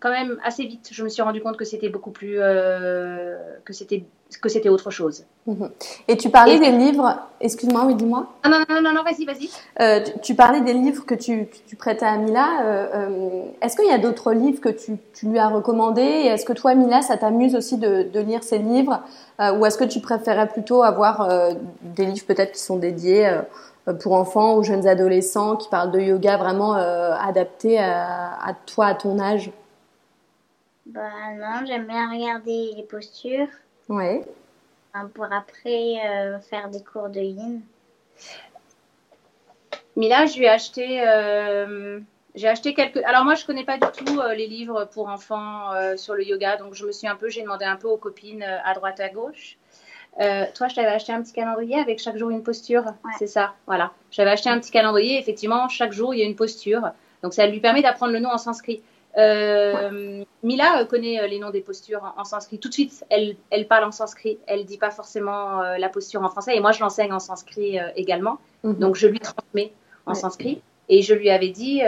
quand 0.00 0.10
même, 0.10 0.38
assez 0.44 0.64
vite, 0.64 0.88
je 0.92 1.02
me 1.02 1.08
suis 1.08 1.22
rendu 1.22 1.40
compte 1.40 1.56
que 1.56 1.64
c'était 1.64 1.88
beaucoup 1.88 2.10
plus. 2.10 2.36
Euh, 2.38 3.36
que 3.64 3.72
c'était 3.72 4.04
que 4.42 4.50
c'était 4.50 4.68
autre 4.68 4.90
chose. 4.90 5.24
Mhm. 5.46 5.70
Et 6.06 6.18
tu 6.18 6.28
parlais 6.28 6.58
des 6.58 6.70
livres, 6.70 7.18
excuse-moi, 7.40 7.84
oui, 7.86 7.94
dis-moi. 7.94 8.26
Ah 8.42 8.50
non, 8.50 8.58
non, 8.68 8.82
non, 8.82 8.92
non, 8.92 9.02
vas-y, 9.02 9.24
vas-y. 9.24 9.48
Euh, 9.80 10.04
tu, 10.22 10.34
parlais 10.34 10.60
des 10.60 10.74
livres 10.74 11.06
que 11.06 11.14
tu, 11.14 11.48
tu 11.66 11.76
prêtais 11.76 12.04
à 12.04 12.18
Mila. 12.18 12.46
Est-ce 13.62 13.74
qu'il 13.74 13.88
y 13.88 13.90
a 13.90 13.96
d'autres 13.96 14.34
livres 14.34 14.60
que 14.60 14.68
tu, 14.68 14.98
tu, 15.14 15.26
lui 15.26 15.38
as 15.38 15.48
recommandés? 15.48 16.02
Est-ce 16.02 16.44
que 16.44 16.52
toi, 16.52 16.74
Mila, 16.74 17.00
ça 17.00 17.16
t'amuse 17.16 17.56
aussi 17.56 17.78
de, 17.78 18.02
de, 18.02 18.20
lire 18.20 18.42
ces 18.42 18.58
livres? 18.58 19.00
Ou 19.40 19.64
est-ce 19.64 19.78
que 19.78 19.84
tu 19.84 20.00
préférais 20.00 20.48
plutôt 20.48 20.82
avoir 20.82 21.26
des 21.98 22.04
livres 22.04 22.26
peut-être 22.26 22.52
qui 22.52 22.60
sont 22.60 22.76
dédiés 22.76 23.26
euh, 23.26 23.40
pour 23.94 24.14
enfants 24.14 24.56
ou 24.56 24.62
jeunes 24.62 24.86
adolescents 24.86 25.56
qui 25.56 25.68
parlent 25.68 25.90
de 25.90 26.00
yoga 26.00 26.36
vraiment 26.36 26.76
euh, 26.76 27.12
adapté 27.12 27.78
à, 27.78 28.54
toi, 28.66 28.86
à 28.86 28.94
ton 28.94 29.18
âge 29.18 29.50
Bah 30.86 31.00
non, 31.34 31.66
j'aime 31.66 31.86
bien 31.86 32.10
regarder 32.10 32.72
les 32.76 32.82
postures. 32.82 33.48
Ouais. 33.88 34.24
pour 35.14 35.32
après 35.32 35.96
euh, 36.06 36.38
faire 36.40 36.68
des 36.68 36.82
cours 36.82 37.08
de 37.08 37.20
yin. 37.20 37.60
Mila, 39.96 40.26
je 40.26 40.38
lui 40.38 40.44
ai 40.44 40.48
acheté. 40.48 41.02
J'ai 42.34 42.48
acheté 42.48 42.72
quelques. 42.72 42.98
Alors 42.98 43.24
moi, 43.24 43.34
je 43.34 43.44
connais 43.44 43.64
pas 43.64 43.78
du 43.78 43.86
tout 43.96 44.20
les 44.36 44.46
livres 44.46 44.84
pour 44.84 45.08
enfants 45.08 45.70
sur 45.96 46.14
le 46.14 46.24
yoga, 46.24 46.56
donc 46.56 46.74
je 46.74 46.86
me 46.86 46.92
suis 46.92 47.08
un 47.08 47.16
peu, 47.16 47.28
j'ai 47.28 47.42
demandé 47.42 47.64
un 47.64 47.76
peu 47.76 47.88
aux 47.88 47.96
copines 47.96 48.42
à 48.42 48.74
droite 48.74 49.00
à 49.00 49.08
gauche. 49.08 49.57
Euh, 50.20 50.46
toi, 50.54 50.68
je 50.68 50.74
t'avais 50.74 50.88
acheté 50.88 51.12
un 51.12 51.22
petit 51.22 51.32
calendrier 51.32 51.78
avec 51.78 52.00
chaque 52.00 52.16
jour 52.16 52.30
une 52.30 52.42
posture. 52.42 52.84
C'est 53.18 53.26
ça, 53.26 53.54
voilà. 53.66 53.92
J'avais 54.10 54.30
acheté 54.30 54.50
un 54.50 54.58
petit 54.58 54.70
calendrier. 54.70 55.18
Effectivement, 55.18 55.68
chaque 55.68 55.92
jour, 55.92 56.14
il 56.14 56.20
y 56.20 56.22
a 56.22 56.26
une 56.26 56.36
posture. 56.36 56.90
Donc, 57.22 57.34
ça 57.34 57.46
lui 57.46 57.60
permet 57.60 57.82
d'apprendre 57.82 58.12
le 58.12 58.18
nom 58.18 58.30
en 58.30 58.38
sanskrit. 58.38 58.82
Euh, 59.16 60.22
Mila 60.42 60.80
euh, 60.80 60.84
connaît 60.84 61.26
les 61.28 61.38
noms 61.38 61.50
des 61.50 61.60
postures 61.60 62.14
en, 62.16 62.24
sanskrit. 62.24 62.58
Tout 62.58 62.68
de 62.68 62.74
suite, 62.74 63.04
elle, 63.10 63.36
elle 63.50 63.66
parle 63.66 63.84
en 63.84 63.92
sanskrit. 63.92 64.38
Elle 64.46 64.64
dit 64.64 64.78
pas 64.78 64.90
forcément 64.90 65.62
la 65.62 65.88
posture 65.88 66.22
en 66.22 66.28
français. 66.28 66.56
Et 66.56 66.60
moi, 66.60 66.72
je 66.72 66.80
l'enseigne 66.80 67.12
en 67.12 67.20
sanskrit 67.20 67.78
également. 67.96 68.38
Mhm. 68.64 68.74
Donc, 68.74 68.96
je 68.96 69.06
lui 69.06 69.20
transmets 69.20 69.72
en 70.06 70.14
sanskrit. 70.14 70.60
Et 70.88 71.02
je 71.02 71.14
lui 71.14 71.30
avais 71.30 71.50
dit, 71.50 71.82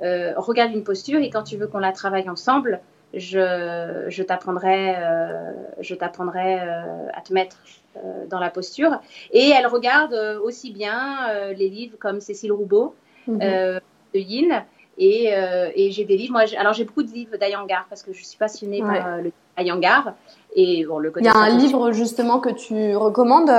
regarde 0.00 0.72
une 0.72 0.84
posture 0.84 1.20
et 1.20 1.28
quand 1.28 1.42
tu 1.42 1.56
veux 1.56 1.66
qu'on 1.66 1.78
la 1.78 1.92
travaille 1.92 2.28
ensemble, 2.30 2.80
je, 3.16 4.04
je 4.08 4.22
t'apprendrai, 4.22 4.94
euh, 4.96 5.52
je 5.80 5.94
t'apprendrai 5.94 6.60
euh, 6.60 7.08
à 7.14 7.20
te 7.22 7.32
mettre 7.32 7.56
euh, 7.96 8.26
dans 8.28 8.38
la 8.38 8.50
posture. 8.50 9.00
Et 9.32 9.50
elle 9.50 9.66
regarde 9.66 10.14
aussi 10.42 10.70
bien 10.70 11.28
les 11.56 11.68
livres 11.68 11.96
comme 11.98 12.20
Cécile 12.20 12.52
Roubaud 12.52 12.94
mhm. 13.26 13.38
de 13.38 13.80
Yin. 14.14 14.64
Et, 14.98 15.30
et 15.74 15.90
j'ai 15.90 16.04
des 16.04 16.16
livres. 16.16 16.32
Moi, 16.32 16.44
alors 16.58 16.72
j'ai 16.72 16.84
beaucoup 16.84 17.02
de 17.02 17.10
livres 17.10 17.36
d'Ayangar 17.36 17.86
parce 17.88 18.02
que 18.02 18.12
je 18.12 18.24
suis 18.24 18.38
passionnée 18.38 18.80
par 18.80 19.18
le 19.18 19.32
Ayangar. 19.56 20.14
Et 20.54 20.84
bon, 20.86 20.98
le 20.98 21.12
Il 21.16 21.24
y 21.24 21.28
a 21.28 21.36
un 21.36 21.56
livre 21.56 21.92
justement 21.92 22.40
que 22.40 22.50
tu 22.50 22.96
recommandes 22.96 23.50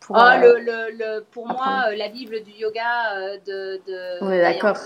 pour, 0.00 0.16
oh, 0.18 0.40
le, 0.40 0.58
le, 0.58 1.20
pour 1.30 1.46
moi, 1.46 1.94
la 1.96 2.08
Bible 2.08 2.42
du 2.42 2.52
yoga 2.52 3.38
de. 3.46 3.80
de 3.86 4.24
On 4.24 4.30
est 4.30 4.42
d'accord. 4.42 4.76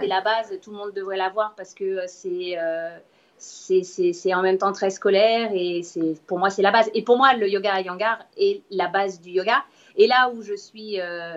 C'est 0.00 0.06
la 0.06 0.20
base, 0.22 0.58
tout 0.62 0.70
le 0.70 0.76
monde 0.76 0.92
devrait 0.92 1.16
l'avoir 1.16 1.54
parce 1.54 1.74
que 1.74 1.84
euh, 1.84 2.06
euh, 2.26 2.98
c'est 3.36 3.82
c'est 3.84 4.34
en 4.34 4.42
même 4.42 4.58
temps 4.58 4.72
très 4.72 4.90
scolaire 4.90 5.50
et 5.52 5.82
c'est 5.82 6.14
pour 6.26 6.38
moi 6.38 6.50
c'est 6.50 6.62
la 6.62 6.70
base. 6.70 6.90
Et 6.94 7.02
pour 7.02 7.18
moi 7.18 7.34
le 7.34 7.48
yoga 7.48 7.80
Iyengar 7.80 8.24
est 8.38 8.62
la 8.70 8.88
base 8.88 9.20
du 9.20 9.30
yoga. 9.30 9.64
Et 9.96 10.06
là 10.06 10.30
où 10.34 10.42
je 10.42 10.54
suis 10.54 11.00
euh, 11.00 11.36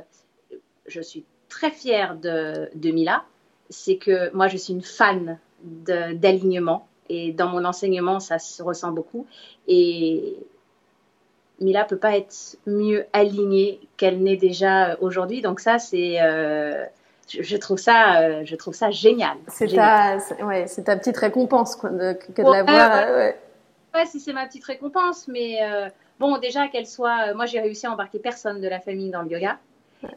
je 0.86 1.02
suis 1.02 1.26
très 1.50 1.72
fière 1.72 2.16
de, 2.16 2.70
de 2.76 2.92
Mila, 2.92 3.26
c'est 3.70 3.98
que 3.98 4.34
moi 4.34 4.48
je 4.48 4.58
suis 4.58 4.74
une 4.74 4.84
fan 4.84 5.38
d'alignement 5.62 6.88
et 7.10 7.34
dans 7.34 7.48
mon 7.48 7.66
enseignement 7.66 8.20
ça 8.20 8.40
se 8.40 8.64
ressent 8.64 8.92
beaucoup 8.92 9.26
et 9.68 10.38
Mila 11.60 11.86
peut 11.86 11.98
pas 11.98 12.16
être 12.16 12.58
mieux 12.68 13.06
alignée 13.14 13.80
qu'elle 13.98 14.22
n'est 14.22 14.38
déjà 14.38 14.98
aujourd'hui. 15.02 15.42
Donc 15.42 15.60
ça 15.60 15.80
c'est 15.80 16.20
je, 17.28 17.58
trouve 17.58 17.78
ça, 17.78 18.20
euh, 18.20 18.42
je 18.46 18.56
trouve 18.56 18.74
ça 18.74 18.92
génial. 18.92 19.38
C'est 19.48 19.68
ta, 19.68 20.18
ouais, 20.44 20.68
c'est 20.68 20.84
ta 20.84 20.96
petite 20.96 21.18
récompense 21.18 21.76
quoi, 21.76 21.90
de, 21.90 22.14
que 22.14 22.42
de 22.42 22.52
la 22.52 22.64
voir. 22.64 22.92
Euh, 22.94 23.18
ouais. 23.18 23.40
ouais. 23.94 24.06
si 24.06 24.20
c'est 24.20 24.34
ma 24.34 24.46
petite 24.46 24.66
récompense, 24.66 25.28
mais 25.28 25.58
euh, 25.62 25.90
bon, 26.20 26.38
déjà 26.38 26.68
qu'elle 26.68 26.88
soit, 26.88 27.34
moi 27.34 27.46
j'ai 27.46 27.60
réussi 27.60 27.88
à 27.88 27.92
embarquer 27.92 28.20
personne 28.20 28.62
de 28.62 28.68
la 28.68 28.80
famille 28.80 29.10
dans 29.10 29.24
le 29.24 29.30
yoga, 29.30 29.58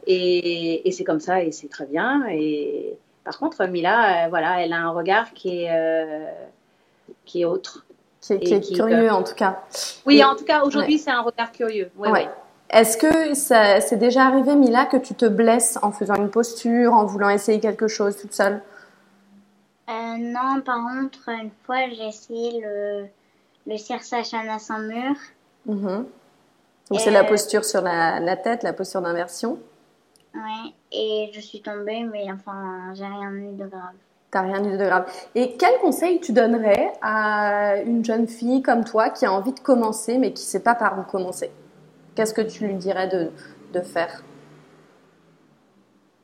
et, 0.05 0.87
et 0.87 0.91
c'est 0.91 1.03
comme 1.03 1.19
ça 1.19 1.43
et 1.43 1.51
c'est 1.51 1.69
très 1.69 1.85
bien. 1.85 2.27
Et 2.29 2.95
par 3.23 3.39
contre, 3.39 3.65
Mila, 3.65 4.29
voilà, 4.29 4.63
elle 4.63 4.73
a 4.73 4.77
un 4.77 4.91
regard 4.91 5.33
qui 5.33 5.63
est, 5.63 6.27
qui 7.25 7.41
est 7.41 7.45
autre. 7.45 7.85
Qui 8.21 8.33
est, 8.33 8.73
curieux 8.75 9.09
en 9.11 9.23
tout 9.23 9.33
cas. 9.33 9.63
Oui, 10.05 10.21
en 10.23 10.35
tout 10.35 10.43
cas 10.43 10.63
aujourd'hui 10.63 10.97
c'est 10.97 11.09
un 11.09 11.21
regard 11.21 11.53
curieux. 11.53 11.89
Ouais, 11.97 12.11
ouais. 12.11 12.29
Est-ce 12.69 12.97
que 12.97 13.33
c'est 13.33 13.97
déjà 13.97 14.25
arrivé, 14.25 14.55
Mila, 14.55 14.85
que 14.85 14.97
tu 14.97 15.15
te 15.15 15.25
blesses 15.25 15.79
en 15.81 15.91
faisant 15.91 16.15
une 16.15 16.29
posture, 16.29 16.93
en 16.93 17.05
voulant 17.05 17.29
essayer 17.29 17.59
quelque 17.59 17.87
chose 17.87 18.15
toute 18.15 18.33
seule? 18.33 18.61
Euh, 19.89 20.17
Non, 20.19 20.61
par 20.61 20.77
contre, 20.77 21.29
une 21.29 21.49
fois, 21.65 21.89
j'ai 21.89 22.07
essayé 22.07 22.61
le, 22.61 23.07
le 23.65 23.77
Sirsachana 23.77 24.59
sans 24.59 24.79
mur. 24.79 25.15
Mhm. 25.65 26.05
Donc, 26.91 26.99
c'est 26.99 27.11
la 27.11 27.23
posture 27.23 27.65
sur 27.65 27.81
la, 27.81 28.19
la 28.19 28.37
tête, 28.37 28.63
la 28.63 28.73
posture 28.73 29.01
d'inversion? 29.01 29.57
Oui, 30.35 30.75
et 30.91 31.31
je 31.33 31.39
suis 31.39 31.61
tombée, 31.61 32.03
mais 32.03 32.31
enfin, 32.31 32.93
j'ai 32.93 33.05
rien 33.05 33.31
eu 33.31 33.55
de 33.55 33.65
grave. 33.65 33.95
T'as 34.29 34.41
rien 34.41 34.63
eu 34.63 34.77
de 34.77 34.85
grave. 34.85 35.11
Et 35.33 35.57
quel 35.57 35.79
conseil 35.79 36.19
tu 36.19 36.33
donnerais 36.33 36.93
à 37.01 37.77
une 37.83 38.05
jeune 38.05 38.27
fille 38.27 38.61
comme 38.61 38.83
toi 38.83 39.09
qui 39.09 39.25
a 39.25 39.33
envie 39.33 39.53
de 39.53 39.59
commencer, 39.59 40.19
mais 40.19 40.33
qui 40.33 40.43
ne 40.43 40.49
sait 40.49 40.59
pas 40.59 40.75
par 40.75 40.99
où 40.99 41.01
commencer? 41.01 41.49
Qu'est-ce 42.15 42.33
que 42.33 42.41
tu 42.41 42.67
lui 42.67 42.75
dirais 42.75 43.07
de, 43.07 43.31
de 43.73 43.81
faire? 43.81 44.23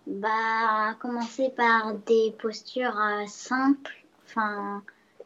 Bah, 0.08 0.94
commencer 1.00 1.50
par 1.50 1.94
des 2.06 2.36
postures 2.40 3.00
euh, 3.00 3.26
simples, 3.28 4.04
enfin, 4.26 4.84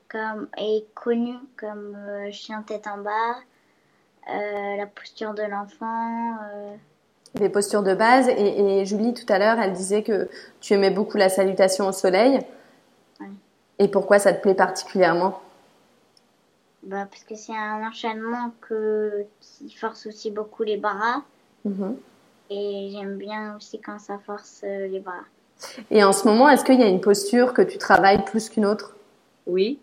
comme, 0.10 0.48
et 0.58 0.86
connues, 0.96 1.40
comme 1.58 1.98
euh, 1.98 2.32
chien 2.32 2.64
tête 2.66 2.88
en 2.88 2.98
bas, 3.00 3.36
euh, 4.30 4.78
la 4.78 4.86
posture 4.86 5.34
de 5.34 5.44
l'enfant. 5.44 6.38
Des 7.36 7.50
postures 7.50 7.84
de 7.84 7.94
base. 7.94 8.30
Et, 8.30 8.86
Julie, 8.86 9.14
tout 9.14 9.32
à 9.32 9.38
l'heure, 9.38 9.60
elle 9.60 9.74
disait 9.74 10.04
que 10.04 10.30
tu 10.62 10.74
aimais 10.74 10.92
beaucoup 10.92 11.18
la 11.18 11.30
salutation 11.30 11.88
au 11.88 11.92
soleil. 11.92 12.40
Et 13.80 13.88
pourquoi 13.88 14.20
ça 14.20 14.34
te 14.34 14.42
plaît 14.42 14.56
particulièrement? 14.56 15.40
Bah, 16.84 17.08
parce 17.10 17.24
que 17.24 17.36
c'est 17.36 17.56
un 17.56 17.86
enchaînement 17.88 18.54
que, 18.62 19.26
qui 19.42 19.74
force 19.74 20.08
aussi 20.08 20.32
beaucoup 20.32 20.64
les 20.64 20.78
bras. 20.78 21.24
Mhm. 21.66 21.98
Et 22.50 22.90
j'aime 22.92 23.18
bien 23.18 23.56
aussi 23.58 23.80
quand 23.80 24.00
ça 24.00 24.18
force 24.20 24.62
euh, 24.64 24.88
les 24.88 25.00
bras. 25.00 25.24
Et 25.92 26.04
en 26.04 26.14
ce 26.14 26.28
moment, 26.28 26.50
est-ce 26.50 26.64
qu'il 26.64 26.80
y 26.80 26.84
a 26.84 26.88
une 26.88 27.02
posture 27.02 27.54
que 27.54 27.62
tu 27.62 27.78
travailles 27.78 28.24
plus 28.26 28.50
qu'une 28.50 28.66
autre? 28.66 28.96
Oui. 29.46 29.80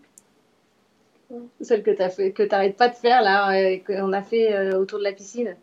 Celle 1.60 1.82
que 1.82 1.90
tu 1.90 2.02
as 2.02 2.08
fait, 2.08 2.32
que 2.32 2.42
tu 2.42 2.48
n'arrêtes 2.48 2.76
pas 2.76 2.88
de 2.88 2.94
faire 2.94 3.20
là, 3.20 3.52
euh, 3.52 3.78
qu'on 3.86 4.12
a 4.12 4.22
fait 4.22 4.54
euh, 4.54 4.78
autour 4.78 4.98
de 4.98 5.04
la 5.04 5.12
piscine. 5.12 5.56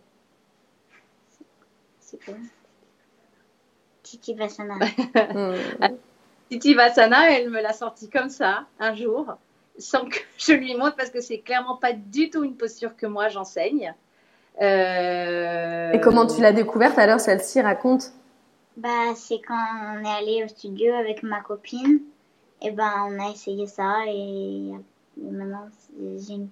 C'est 2.00 2.24
quoi? 2.24 2.36
Titi 4.04 4.34
Vasana. 4.36 4.76
Titi 6.50 6.74
Vasana, 6.74 7.32
elle 7.32 7.50
me 7.50 7.62
l'a 7.62 7.74
sorti 7.74 8.10
comme 8.10 8.30
ça 8.30 8.65
un 8.80 8.93
jour 8.93 9.38
sans 9.77 10.05
que 10.05 10.17
je 10.38 10.53
lui 10.53 10.75
montre 10.75 10.95
parce 10.95 11.09
que 11.09 11.21
c'est 11.21 11.39
clairement 11.39 11.77
pas 11.77 11.93
du 11.93 12.29
tout 12.29 12.43
une 12.43 12.55
posture 12.55 12.95
que 12.95 13.05
moi 13.05 13.29
j'enseigne. 13.29 13.93
Euh... 14.62 15.91
Et 15.91 15.99
comment 16.01 16.27
tu 16.27 16.41
l'as 16.41 16.53
découverte 16.53 16.97
alors 16.99 17.19
celle-ci 17.19 17.62
Raconte? 17.62 18.12
Bah 18.77 19.13
c'est 19.15 19.39
quand 19.47 19.65
on 19.95 20.03
est 20.03 20.17
allé 20.17 20.43
au 20.43 20.47
studio 20.47 20.93
avec 20.93 21.23
ma 21.23 21.41
copine 21.41 22.01
et 22.62 22.71
ben 22.71 22.91
on 23.07 23.19
a 23.19 23.31
essayé 23.31 23.67
ça 23.67 23.99
et, 24.07 24.71
maintenant 25.17 25.67
c'est 26.17 26.33
une, 26.33 26.49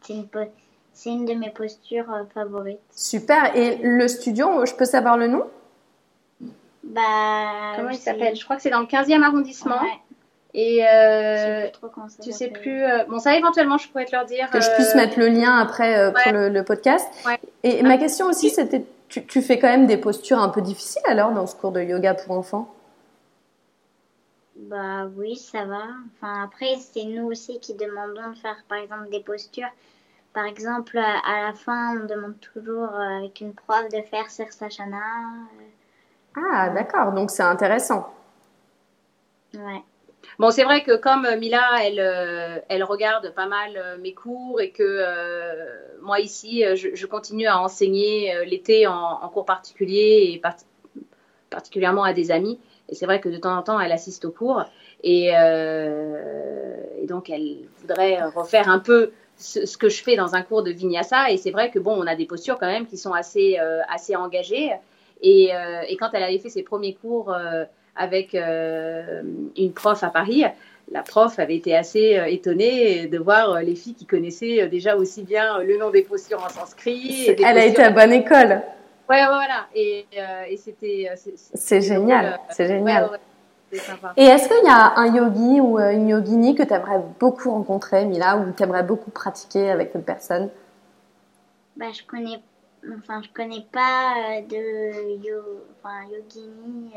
une, 1.06 1.26
de 1.26 1.34
mes 1.34 1.50
postures 1.50 2.12
euh, 2.12 2.24
favorites. 2.34 2.80
Super. 2.92 3.56
Et 3.56 3.78
le 3.82 4.08
studio, 4.08 4.66
je 4.66 4.74
peux 4.76 4.86
savoir 4.86 5.18
le 5.18 5.28
nom? 5.28 5.46
Bah 6.84 7.74
comment 7.76 7.90
il 7.90 7.98
s'appelle? 7.98 8.36
Je 8.36 8.44
crois 8.44 8.56
que 8.56 8.62
c'est 8.62 8.70
dans 8.70 8.82
le 8.82 8.88
15e 8.88 9.24
arrondissement. 9.24 9.80
Et 10.54 10.86
euh, 10.86 11.68
tu 12.22 12.32
sais 12.32 12.50
plus. 12.50 12.84
Euh, 12.84 13.06
bon, 13.06 13.20
ça 13.20 13.36
éventuellement, 13.36 13.78
je 13.78 13.88
pourrais 13.88 14.06
te 14.06 14.12
leur 14.12 14.26
dire. 14.26 14.50
Que 14.50 14.60
je 14.60 14.70
puisse 14.76 14.94
euh, 14.94 14.98
mettre 14.98 15.18
le 15.18 15.30
lien 15.30 15.58
après 15.58 15.98
euh, 15.98 16.12
pour 16.12 16.34
le, 16.34 16.50
le, 16.50 16.64
podcast. 16.64 17.08
Et 17.64 17.82
ma 17.84 17.98
question 17.98 18.28
aussi, 18.28 18.50
c'était, 18.50 18.86
tu, 19.08 19.26
tu, 19.26 19.42
fais 19.42 19.60
quand 19.60 19.70
même 19.70 19.88
des 19.88 19.98
postures 19.98 20.40
un 20.40 20.50
peu 20.50 20.62
difficiles 20.62 21.02
alors 21.06 21.32
dans 21.32 21.48
ce 21.48 21.56
cours 21.56 21.72
de 21.72 21.82
yoga 21.82 22.16
pour 22.16 22.36
enfants? 22.36 22.74
Bah 24.58 25.08
oui, 25.16 25.38
ça 25.38 25.64
va. 25.64 25.84
Enfin 26.16 26.44
après, 26.44 26.76
c'est 26.80 27.06
nous 27.06 27.28
aussi 27.28 27.60
qui 27.60 27.74
demandons 27.74 28.32
de 28.32 28.38
faire, 28.38 28.62
par 28.68 28.80
exemple, 28.80 29.10
des 29.10 29.22
postures. 29.22 29.72
Par 30.34 30.46
exemple, 30.46 30.98
à 30.98 31.48
la 31.48 31.54
fin, 31.54 31.98
on 31.98 32.06
demande 32.06 32.40
toujours 32.40 32.90
avec 32.94 33.40
une 33.40 33.54
prof 33.54 33.88
de 33.92 34.02
faire 34.02 34.30
Sirsachana. 34.30 34.98
Ah, 36.36 36.70
d'accord. 36.70 37.14
Donc 37.14 37.32
c'est 37.32 37.44
intéressant. 37.44 38.14
Ouais. 39.54 39.84
Bon, 40.42 40.50
c'est 40.50 40.64
vrai 40.64 40.82
que 40.82 40.96
comme 40.96 41.28
Mila, 41.38 41.62
elle, 41.84 42.00
euh, 42.00 42.58
elle 42.68 42.84
regarde 42.84 43.32
pas 43.36 43.46
mal 43.46 43.78
euh, 43.78 44.00
mes 44.00 44.16
cours 44.16 44.60
et 44.60 44.72
que 44.72 44.82
euh, 44.82 45.68
moi 46.02 46.20
ici, 46.20 46.64
je, 46.74 47.06
continue 47.06 47.46
à 47.46 47.62
enseigner 47.62 48.34
l'été 48.48 48.88
en, 48.88 49.30
cours 49.32 49.46
particulier 49.46 50.32
et 50.34 50.42
particulièrement 51.52 52.04
à 52.04 52.14
des 52.14 52.32
amis. 52.32 52.60
Et 52.90 52.96
c'est 52.96 53.06
vrai 53.06 53.22
que 53.22 53.30
de 53.30 53.38
temps 53.38 53.56
en 53.56 53.62
temps, 53.62 53.80
elle 53.80 53.92
assiste 53.92 54.26
aux 54.26 54.32
cours 54.32 54.66
et, 55.04 55.32
donc 57.08 57.30
elle 57.30 57.58
voudrait 57.78 58.24
refaire 58.24 58.68
un 58.68 58.80
peu 58.80 59.12
ce, 59.38 59.78
que 59.78 59.90
je 59.90 60.02
fais 60.02 60.16
dans 60.16 60.34
un 60.34 60.42
cours 60.42 60.64
de 60.64 60.72
vinyasa. 60.72 61.30
Et 61.30 61.38
c'est 61.38 61.52
vrai 61.52 61.70
que 61.70 61.78
bon, 61.78 61.94
on 61.94 62.08
a 62.08 62.16
des 62.16 62.26
postures 62.26 62.58
quand 62.58 62.66
même 62.66 62.88
qui 62.88 62.98
sont 62.98 63.14
assez, 63.14 63.60
assez 63.88 64.16
engagées. 64.16 64.72
Et, 65.22 65.52
quand 66.00 66.10
elle 66.14 66.24
avait 66.24 66.40
fait 66.40 66.50
ses 66.50 66.64
premiers 66.64 66.96
cours 66.96 67.32
avec 67.96 68.36
euh, 68.36 69.22
une 69.58 69.74
prof 69.74 70.04
à 70.04 70.10
Paris, 70.10 70.46
la 70.92 71.04
prof 71.04 71.40
avait 71.40 71.56
été 71.56 71.76
assez 71.76 72.18
euh, 72.18 72.26
étonnée 72.26 73.08
de 73.08 73.18
voir 73.18 73.52
euh, 73.52 73.62
les 73.62 73.76
filles 73.76 73.94
qui 73.94 74.06
connaissaient 74.06 74.68
déjà 74.68 74.98
aussi 74.98 75.24
bien 75.24 75.60
le 75.60 75.78
nom 75.78 75.90
des 75.90 76.02
postures 76.02 76.44
en 76.44 76.50
sanskrit. 76.50 77.30
Elle 77.44 77.58
a 77.58 77.66
été 77.66 77.82
à 77.82 77.92
bonne 77.92 78.12
école. 78.12 78.62
Ouais, 79.10 79.26
voilà. 79.26 79.68
Et, 79.74 80.06
euh, 80.18 80.44
et 80.50 80.58
c'était. 80.58 81.10
C'est 81.16 81.82
génial. 81.82 82.40
C'est 82.50 82.68
génial. 82.68 83.10
Et 84.18 84.26
est-ce 84.26 84.50
qu'il 84.50 84.66
y 84.66 84.70
a 84.70 84.94
un 84.98 85.16
yogi 85.16 85.62
ou 85.62 85.80
une 85.80 86.10
yogini 86.10 86.56
que 86.56 86.64
tu 86.64 86.74
aimerais 86.74 87.02
beaucoup 87.20 87.52
rencontrer, 87.52 88.04
Mila, 88.04 88.36
ou 88.36 88.52
tu 88.52 88.62
aimerais 88.64 88.84
beaucoup 88.84 89.12
pratiquer 89.12 89.70
avec 89.70 89.92
cette 89.94 90.06
personne? 90.06 90.50
Bah, 91.78 91.86
je 91.94 92.04
connais 92.04 92.42
enfin 92.98 93.22
je 93.24 93.30
connais 93.34 93.66
pas 93.72 94.42
de 94.42 95.24
yo, 95.26 95.40
enfin, 95.80 96.04
yogini 96.12 96.92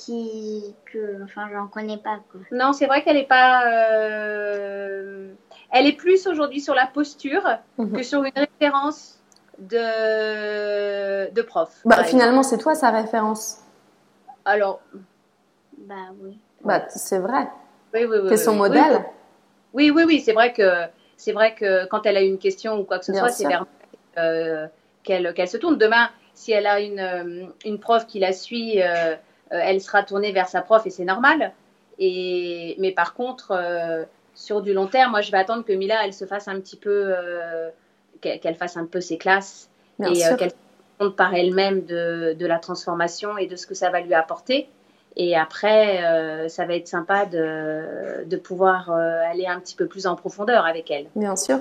qui 0.00 0.74
que 0.86 1.22
enfin 1.24 1.48
j'en 1.52 1.66
connais 1.66 1.98
pas 1.98 2.20
quoi. 2.30 2.40
Non, 2.52 2.72
c'est 2.72 2.86
vrai 2.86 3.02
qu'elle 3.02 3.16
est 3.16 3.28
pas 3.28 3.66
euh, 3.66 5.32
elle 5.70 5.86
est 5.86 5.96
plus 5.96 6.26
aujourd'hui 6.26 6.60
sur 6.60 6.74
la 6.74 6.86
posture 6.86 7.42
mhm. 7.78 7.92
que 7.92 8.02
sur 8.02 8.24
une 8.24 8.32
référence 8.34 9.20
de 9.58 11.30
de 11.30 11.42
prof. 11.42 11.80
Bah 11.84 12.02
finalement, 12.04 12.42
c'est 12.42 12.58
toi 12.58 12.74
sa 12.74 12.90
référence. 12.90 13.58
Alors 14.44 14.80
bah 15.78 15.94
oui. 16.22 16.38
Bah 16.64 16.84
c'est 16.88 17.18
vrai. 17.18 17.48
Oui 17.92 18.04
oui 18.04 18.18
oui. 18.22 18.28
C'est 18.30 18.44
son 18.44 18.54
modèle. 18.54 19.04
Oui 19.74 19.90
oui 19.90 20.04
oui, 20.06 20.20
c'est 20.20 20.32
vrai 20.32 20.52
que 20.52 20.86
c'est 21.16 21.32
vrai 21.32 21.54
que 21.54 21.86
quand 21.86 22.06
elle 22.06 22.16
a 22.16 22.22
une 22.22 22.38
question 22.38 22.78
ou 22.78 22.84
quoi 22.84 22.98
que 22.98 23.04
ce 23.04 23.12
soit, 23.12 23.28
c'est 23.28 23.46
vers 23.46 23.66
euh, 24.18 24.66
qu'elle 25.02 25.34
qu'elle 25.34 25.48
se 25.48 25.58
tourne 25.58 25.76
demain 25.76 26.08
si 26.34 26.52
elle 26.52 26.66
a 26.66 26.80
une, 26.80 27.00
euh, 27.00 27.46
une 27.66 27.78
prof 27.78 28.06
qui 28.06 28.18
la 28.18 28.32
suit 28.32 28.82
euh, 28.82 29.14
elle 29.50 29.80
sera 29.80 30.02
tournée 30.02 30.32
vers 30.32 30.48
sa 30.48 30.62
prof 30.62 30.86
et 30.86 30.90
c'est 30.90 31.04
normal. 31.04 31.52
Et, 32.00 32.76
mais 32.78 32.92
par 32.92 33.14
contre, 33.14 33.52
euh, 33.52 34.04
sur 34.34 34.62
du 34.62 34.72
long 34.72 34.86
terme, 34.86 35.10
moi, 35.12 35.20
je 35.20 35.30
vais 35.30 35.38
attendre 35.38 35.64
que 35.64 35.72
Mila, 35.72 36.04
elle 36.04 36.14
se 36.14 36.24
fasse 36.24 36.48
un 36.48 36.58
petit 36.58 36.76
peu, 36.76 37.14
euh, 37.16 37.68
qu'elle 38.20 38.54
fasse 38.56 38.76
un 38.76 38.86
peu 38.86 39.00
ses 39.00 39.18
classes 39.18 39.68
et 40.00 40.22
qu'elle 40.38 40.52
compte 40.98 41.14
par 41.14 41.34
elle-même 41.34 41.84
de, 41.84 42.34
de, 42.38 42.46
la 42.46 42.58
transformation 42.58 43.36
et 43.36 43.46
de 43.46 43.54
ce 43.54 43.66
que 43.66 43.74
ça 43.74 43.90
va 43.90 44.00
lui 44.00 44.14
apporter. 44.14 44.68
Et 45.16 45.36
après, 45.36 46.48
ça 46.48 46.64
va 46.64 46.74
être 46.76 46.86
sympa 46.86 47.26
de, 47.26 48.24
de 48.24 48.36
pouvoir 48.36 48.90
aller 48.90 49.46
un 49.46 49.58
petit 49.58 49.74
peu 49.74 49.86
plus 49.86 50.06
en 50.06 50.14
profondeur 50.14 50.64
avec 50.66 50.90
elle. 50.90 51.06
Bien 51.16 51.36
sûr. 51.36 51.58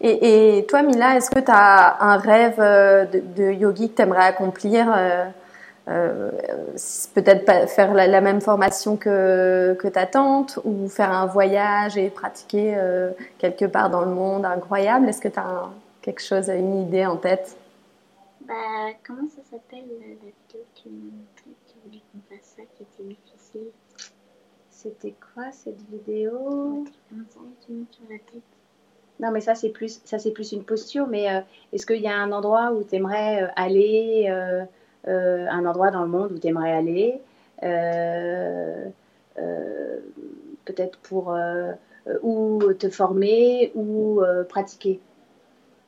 Et, 0.00 0.58
et 0.58 0.66
toi, 0.66 0.82
Mila, 0.82 1.16
est-ce 1.16 1.30
que 1.30 1.38
tu 1.38 1.50
as 1.50 2.02
un 2.02 2.16
rêve 2.18 2.58
de, 2.58 3.20
de 3.20 3.52
yogi 3.52 3.90
que 3.90 3.96
tu 3.96 4.02
aimerais 4.02 4.24
accomplir 4.24 4.88
euh, 5.88 6.30
peut-être 7.14 7.68
faire 7.68 7.92
la, 7.92 8.20
même 8.20 8.40
formation 8.40 8.96
que, 8.96 9.76
que 9.78 9.88
ta 9.88 10.06
tante 10.06 10.58
ou 10.64 10.88
faire 10.88 11.12
un 11.12 11.26
voyage 11.26 11.98
et 11.98 12.08
pratiquer 12.08 12.74
euh, 12.76 13.10
quelque 13.38 13.66
part 13.66 13.90
dans 13.90 14.00
le 14.00 14.10
monde 14.10 14.46
incroyable. 14.46 15.08
Est-ce 15.08 15.20
que 15.20 15.28
tu 15.28 15.38
as 15.38 15.68
quelque 16.00 16.22
chose, 16.22 16.48
une 16.48 16.82
idée 16.82 17.04
en 17.04 17.16
tête? 17.16 17.56
Bah, 18.46 18.54
Comment 19.06 19.28
ça 19.28 19.42
s'appelle 19.50 19.84
la 20.00 20.06
vidéo 20.06 20.32
que 20.52 20.80
tu 20.80 20.88
tu 21.66 21.74
voulais 21.84 22.02
qu'on 22.12 22.34
fasse 22.34 22.54
ça 22.56 22.62
qui 22.74 22.82
était 22.82 23.02
difficile? 23.02 23.70
C'était 24.70 25.14
quoi 25.34 25.50
cette 25.52 25.80
vidéo? 25.90 26.84
Non, 29.20 29.30
mais 29.30 29.40
ça 29.40 29.54
c'est 29.54 29.70
plus 29.70 30.00
ça 30.04 30.18
c'est 30.18 30.32
plus 30.32 30.52
une 30.52 30.64
posture. 30.64 31.06
Mais 31.06 31.30
euh, 31.30 31.40
est-ce 31.72 31.86
qu'il 31.86 32.00
y 32.00 32.08
a 32.08 32.16
un 32.16 32.32
endroit 32.32 32.72
où 32.72 32.84
tu 32.84 32.96
aimerais 32.96 33.50
aller 33.56 34.26
euh, 34.30 34.64
un 35.06 35.66
endroit 35.66 35.90
dans 35.90 36.02
le 36.02 36.08
monde 36.08 36.32
où 36.32 36.38
tu 36.38 36.46
aimerais 36.46 36.72
aller, 36.72 37.20
euh, 37.62 38.84
euh, 39.38 39.98
peut-être 40.64 40.98
pour 40.98 41.36
ou 42.22 42.60
te 42.78 42.88
former 42.88 43.72
ou 43.74 44.22
pratiquer. 44.48 45.00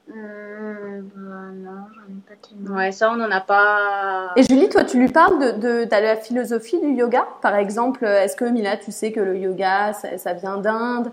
bah 0.09 0.15
non, 0.15 1.87
j'en 1.95 2.03
ai 2.03 2.21
pas 2.27 2.35
tellement. 2.41 2.77
Ouais, 2.77 2.93
ça, 2.93 3.11
on 3.11 3.17
n'en 3.17 3.31
a 3.31 3.41
pas. 3.41 4.33
Et 4.37 4.43
Julie, 4.43 4.69
toi, 4.69 4.85
tu 4.85 4.99
lui 4.99 5.09
parles 5.09 5.39
de, 5.39 5.85
de, 5.85 5.91
la 5.91 6.17
philosophie 6.17 6.81
du 6.81 6.93
yoga? 6.93 7.27
Par 7.43 7.57
exemple, 7.57 8.05
est-ce 8.05 8.37
que 8.37 8.45
Mila, 8.45 8.77
tu 8.77 8.93
sais 8.93 9.13
que 9.13 9.21
le 9.21 9.37
yoga, 9.37 9.93
ça, 9.93 10.19
ça 10.19 10.33
vient 10.33 10.59
d'Inde 10.59 11.11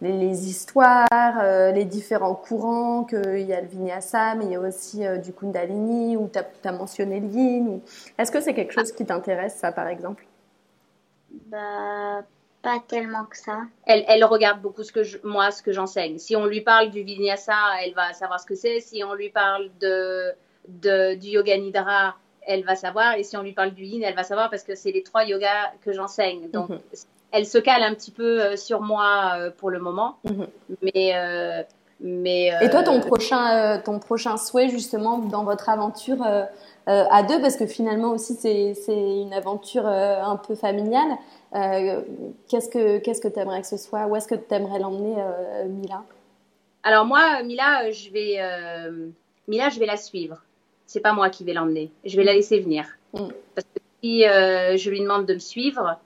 les, 0.00 0.48
histoires, 0.48 1.06
euh, 1.40 1.72
les 1.72 1.84
différents 1.84 2.34
courants, 2.34 3.04
qu'il 3.04 3.40
y 3.40 3.52
a 3.52 3.60
le 3.60 3.66
vinyasa, 3.66 4.34
mais 4.34 4.44
il 4.44 4.50
y 4.52 4.54
a 4.54 4.60
aussi 4.60 5.06
euh, 5.06 5.16
du 5.16 5.32
kundalini, 5.32 6.16
ou 6.16 6.30
tu 6.30 6.38
as, 6.68 6.72
mentionné 6.72 7.20
le 7.20 7.28
yin. 7.28 7.80
Est-ce 8.18 8.30
que 8.30 8.40
c'est 8.40 8.54
quelque 8.54 8.72
chose 8.72 8.92
qui 8.92 9.06
t'intéresse, 9.06 9.56
ça, 9.56 9.72
par 9.72 9.88
exemple? 9.88 10.26
Bah, 11.46 12.22
pas 12.62 12.78
tellement 12.86 13.24
que 13.24 13.36
ça. 13.36 13.62
Elle, 13.86 14.04
elle 14.08 14.24
regarde 14.24 14.60
beaucoup 14.60 14.82
ce 14.82 14.92
que 14.92 15.26
moi, 15.26 15.50
ce 15.50 15.62
que 15.62 15.72
j'enseigne. 15.72 16.18
Si 16.18 16.36
on 16.36 16.44
lui 16.44 16.60
parle 16.60 16.90
du 16.90 17.02
vinyasa, 17.02 17.54
elle 17.82 17.94
va 17.94 18.12
savoir 18.12 18.40
ce 18.40 18.46
que 18.46 18.54
c'est. 18.54 18.80
Si 18.80 19.02
on 19.02 19.14
lui 19.14 19.30
parle 19.30 19.70
de, 19.80 20.32
de, 20.68 21.14
du 21.14 21.28
yoga 21.28 21.56
nidra, 21.56 22.16
elle 22.42 22.64
va 22.64 22.76
savoir. 22.76 23.14
Et 23.14 23.22
si 23.22 23.36
on 23.36 23.42
lui 23.42 23.52
parle 23.52 23.72
du 23.72 23.84
yin, 23.84 24.02
elle 24.02 24.14
va 24.14 24.24
savoir 24.24 24.50
parce 24.50 24.62
que 24.62 24.74
c'est 24.74 24.92
les 24.92 25.02
trois 25.02 25.24
yogas 25.24 25.72
que 25.82 25.92
j'enseigne. 25.92 26.50
Donc, 26.50 26.68
mhm 26.68 26.80
elle 27.32 27.46
se 27.46 27.58
cale 27.58 27.82
un 27.82 27.94
petit 27.94 28.10
peu 28.10 28.40
euh, 28.40 28.56
sur 28.56 28.80
moi 28.80 29.32
euh, 29.36 29.50
pour 29.50 29.70
le 29.70 29.78
moment. 29.78 30.16
Mhm. 30.24 30.46
Mais, 30.82 31.12
euh, 31.14 31.62
mais, 32.00 32.52
Et 32.60 32.70
toi, 32.70 32.82
ton 32.82 33.00
prochain, 33.00 33.80
ton 33.84 33.98
prochain 33.98 34.36
souhait, 34.36 34.68
justement, 34.68 35.18
dans 35.18 35.44
votre 35.44 35.70
aventure 35.70 36.22
à 36.86 37.22
deux, 37.22 37.40
parce 37.40 37.56
que 37.56 37.66
finalement 37.66 38.10
aussi, 38.10 38.34
c'est 38.34 38.76
une 38.86 39.32
aventure 39.32 39.86
un 39.86 40.36
peu 40.36 40.54
familiale. 40.54 41.16
qu'est-ce 41.52 42.68
que 42.68 42.98
qu'est-ce 42.98 43.22
que 43.22 43.28
tu 43.28 43.38
aimerais 43.40 43.62
que 43.62 43.66
ce 43.66 43.78
soit? 43.78 44.06
Où 44.08 44.14
est-ce 44.14 44.28
que 44.28 44.34
tu 44.34 44.54
aimerais 44.54 44.78
l'emmener, 44.78 45.16
Mila? 45.68 46.02
Alors 46.82 47.06
moi, 47.06 47.42
Mila, 47.42 47.90
je 47.90 48.10
vais, 48.10 48.40
Mila, 49.48 49.70
je 49.70 49.80
vais 49.80 49.86
la 49.86 49.96
suivre. 49.96 50.42
C'est 50.86 51.00
pas 51.00 51.14
moi 51.14 51.30
qui 51.30 51.44
vais 51.44 51.54
l'emmener. 51.54 51.90
Je 52.04 52.14
vais 52.18 52.24
la 52.24 52.34
laisser 52.34 52.60
venir. 52.60 52.84
Mm. 53.14 53.28
Parce 53.54 53.66
que 53.74 53.80
si 54.02 54.20
je 54.20 54.90
lui 54.90 55.00
demande 55.00 55.24
de 55.24 55.32
me 55.32 55.38
suivre, 55.38 55.98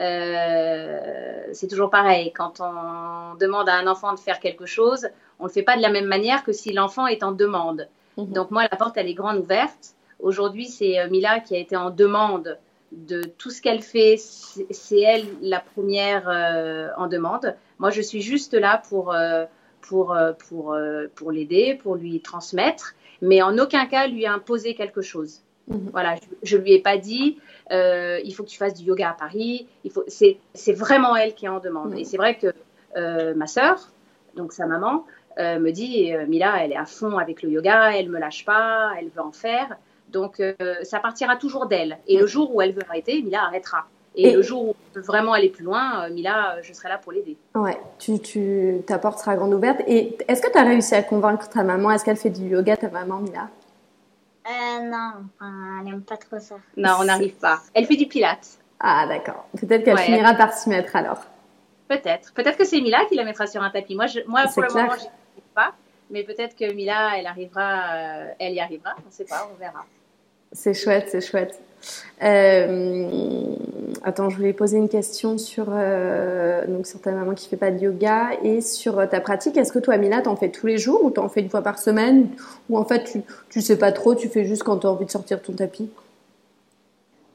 euh, 0.00 1.44
c'est 1.52 1.68
toujours 1.68 1.90
pareil. 1.90 2.32
Quand 2.32 2.60
on 2.60 3.36
demande 3.36 3.68
à 3.68 3.74
un 3.74 3.86
enfant 3.86 4.12
de 4.12 4.18
faire 4.18 4.40
quelque 4.40 4.66
chose, 4.66 5.08
on 5.38 5.44
ne 5.44 5.48
le 5.48 5.52
fait 5.52 5.62
pas 5.62 5.76
de 5.76 5.82
la 5.82 5.90
même 5.90 6.06
manière 6.06 6.44
que 6.44 6.52
si 6.52 6.72
l'enfant 6.72 7.06
est 7.06 7.22
en 7.22 7.32
demande. 7.32 7.88
Mhm. 8.16 8.32
Donc 8.32 8.50
moi, 8.50 8.62
la 8.62 8.76
porte, 8.76 8.96
elle 8.96 9.08
est 9.08 9.14
grande 9.14 9.38
ouverte. 9.38 9.94
Aujourd'hui, 10.20 10.66
c'est 10.66 10.98
euh, 10.98 11.08
Mila 11.08 11.40
qui 11.40 11.54
a 11.54 11.58
été 11.58 11.76
en 11.76 11.90
demande 11.90 12.58
de 12.92 13.22
tout 13.22 13.50
ce 13.50 13.60
qu'elle 13.60 13.82
fait. 13.82 14.16
C'est 14.18 15.00
elle 15.00 15.26
la 15.42 15.60
première 15.60 16.28
euh, 16.28 16.88
en 16.96 17.06
demande. 17.06 17.56
Moi, 17.78 17.90
je 17.90 18.00
suis 18.00 18.22
juste 18.22 18.54
là 18.54 18.82
pour, 18.88 19.14
pour, 19.80 20.16
pour, 20.38 20.76
pour 21.16 21.32
l'aider, 21.32 21.78
pour 21.82 21.96
lui 21.96 22.20
transmettre, 22.20 22.94
mais 23.20 23.42
en 23.42 23.58
aucun 23.58 23.86
cas 23.86 24.06
lui 24.06 24.26
imposer 24.26 24.76
quelque 24.76 25.02
chose. 25.02 25.40
Mhm. 25.68 25.90
Voilà, 25.92 26.16
je, 26.42 26.56
ne 26.56 26.62
lui 26.62 26.72
ai 26.72 26.80
pas 26.80 26.98
dit 26.98 27.38
euh, 27.72 28.20
il 28.24 28.34
faut 28.34 28.42
que 28.42 28.48
tu 28.48 28.58
fasses 28.58 28.74
du 28.74 28.84
yoga 28.84 29.10
à 29.10 29.14
Paris. 29.14 29.66
Il 29.84 29.90
faut, 29.90 30.04
c'est, 30.06 30.38
vraiment 30.72 31.16
elle 31.16 31.34
qui 31.34 31.46
est 31.46 31.48
en 31.48 31.60
demande. 31.60 31.94
Et 31.96 32.04
c'est 32.04 32.16
vrai 32.16 32.36
que 32.36 32.52
euh, 32.96 33.34
ma 33.34 33.46
sœur, 33.46 33.90
donc 34.36 34.52
sa 34.52 34.66
maman, 34.66 35.06
euh, 35.38 35.58
me 35.58 35.70
dit 35.70 36.12
Mila, 36.28 36.62
elle 36.62 36.72
est 36.72 36.76
à 36.76 36.84
fond 36.84 37.18
avec 37.18 37.42
le 37.42 37.50
yoga, 37.50 37.96
elle 37.96 38.08
me 38.08 38.18
lâche 38.18 38.44
pas, 38.44 38.92
elle 38.98 39.08
veut 39.08 39.22
en 39.22 39.32
faire. 39.32 39.76
Donc 40.10 40.40
ça 40.82 41.00
partira 41.00 41.36
toujours 41.36 41.66
d'elle. 41.66 41.98
Et 42.06 42.18
le 42.18 42.26
jour 42.26 42.54
où 42.54 42.60
elle 42.60 42.72
veut 42.72 42.82
arrêter, 42.88 43.22
Mila 43.22 43.44
arrêtera. 43.44 43.86
Et, 44.16 44.30
le 44.30 44.42
jour 44.42 44.68
où 44.68 44.68
on 44.68 44.94
veut 44.94 45.04
vraiment 45.04 45.32
aller 45.32 45.48
plus 45.48 45.64
loin, 45.64 46.08
Mila, 46.10 46.62
je 46.62 46.72
serai 46.72 46.88
là 46.88 46.98
pour 46.98 47.10
l'aider. 47.10 47.36
Ouais, 47.56 47.76
tu, 47.98 48.20
tu, 48.20 48.80
ta 48.86 48.98
porte 48.98 49.18
sera 49.18 49.34
grande 49.34 49.52
ouverte. 49.54 49.80
Et 49.88 50.16
est-ce 50.28 50.40
que 50.40 50.52
tu 50.52 50.56
as 50.56 50.62
réussi 50.62 50.94
à 50.94 51.02
convaincre 51.02 51.48
ta 51.48 51.64
maman? 51.64 51.90
Est-ce 51.90 52.04
qu'elle 52.04 52.16
fait 52.16 52.30
du 52.30 52.48
yoga, 52.48 52.76
ta 52.76 52.90
maman, 52.90 53.18
Mila? 53.18 53.48
Euh, 54.46 54.80
non, 54.82 55.12
enfin, 55.38 55.78
elle 55.80 55.84
n'aime 55.86 56.02
pas 56.02 56.16
trop 56.16 56.38
ça. 56.38 56.56
Non, 56.76 56.96
on 57.00 57.04
n'arrive 57.04 57.34
pas. 57.34 57.60
Elle 57.72 57.86
fait 57.86 57.96
du 57.96 58.06
pilates. 58.06 58.58
Ah, 58.78 59.06
d'accord. 59.08 59.46
Peut-être 59.58 59.84
qu'elle 59.84 59.98
finira 59.98 60.34
par 60.34 60.52
s'y 60.52 60.68
mettre 60.68 60.94
alors. 60.96 61.24
Peut-être. 61.88 62.32
Peut-être 62.34 62.58
que 62.58 62.64
c'est 62.64 62.80
Mila 62.80 63.04
qui 63.06 63.14
la 63.14 63.24
mettra 63.24 63.46
sur 63.46 63.62
un 63.62 63.70
tapis. 63.70 63.94
Moi, 63.94 64.06
je, 64.06 64.20
moi 64.26 64.44
pour 64.52 64.62
le 64.62 64.72
moment, 64.72 64.92
je 64.98 65.04
n'y 65.04 65.42
pas. 65.54 65.74
Mais 66.10 66.22
peut-être 66.22 66.54
que 66.56 66.70
Mila, 66.72 67.18
elle 67.18 67.26
arrivera, 67.26 67.94
euh, 67.94 68.32
elle 68.38 68.52
y 68.52 68.60
arrivera. 68.60 68.94
On 69.02 69.06
ne 69.06 69.12
sait 69.12 69.24
pas, 69.24 69.48
on 69.52 69.58
verra. 69.58 69.86
C'est 70.52 70.74
chouette, 70.74 71.08
c'est 71.10 71.20
chouette. 71.20 71.60
Euh, 72.22 73.56
attends, 74.02 74.30
je 74.30 74.36
voulais 74.36 74.52
poser 74.52 74.78
une 74.78 74.88
question 74.88 75.36
sur, 75.36 75.66
euh, 75.70 76.66
donc 76.66 76.86
sur 76.86 77.00
ta 77.00 77.12
maman 77.12 77.34
qui 77.34 77.48
fait 77.48 77.56
pas 77.56 77.70
de 77.70 77.78
yoga 77.78 78.30
et 78.42 78.60
sur 78.60 78.98
euh, 78.98 79.06
ta 79.06 79.20
pratique. 79.20 79.56
Est-ce 79.56 79.72
que 79.72 79.78
toi, 79.78 79.96
Mila, 79.96 80.22
t'en 80.22 80.36
fais 80.36 80.50
tous 80.50 80.66
les 80.66 80.78
jours 80.78 81.04
ou 81.04 81.10
t'en 81.10 81.28
fais 81.28 81.40
une 81.40 81.50
fois 81.50 81.62
par 81.62 81.78
semaine 81.78 82.28
Ou 82.70 82.78
en 82.78 82.84
fait, 82.84 83.04
tu, 83.04 83.22
tu 83.50 83.60
sais 83.60 83.78
pas 83.78 83.92
trop, 83.92 84.14
tu 84.14 84.28
fais 84.28 84.44
juste 84.44 84.62
quand 84.62 84.78
tu 84.78 84.86
as 84.86 84.90
envie 84.90 85.06
de 85.06 85.10
sortir 85.10 85.42
ton 85.42 85.52
tapis? 85.52 85.90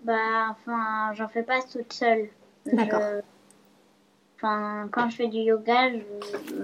Bah, 0.03 0.13
enfin, 0.51 1.13
j'en 1.13 1.27
fais 1.27 1.43
pas 1.43 1.59
toute 1.71 1.93
seule. 1.93 2.29
D'accord. 2.71 3.01
Enfin, 4.38 4.88
quand 4.91 5.09
je 5.09 5.17
fais 5.17 5.27
du 5.27 5.39
yoga, 5.39 5.91
je... 5.91 6.63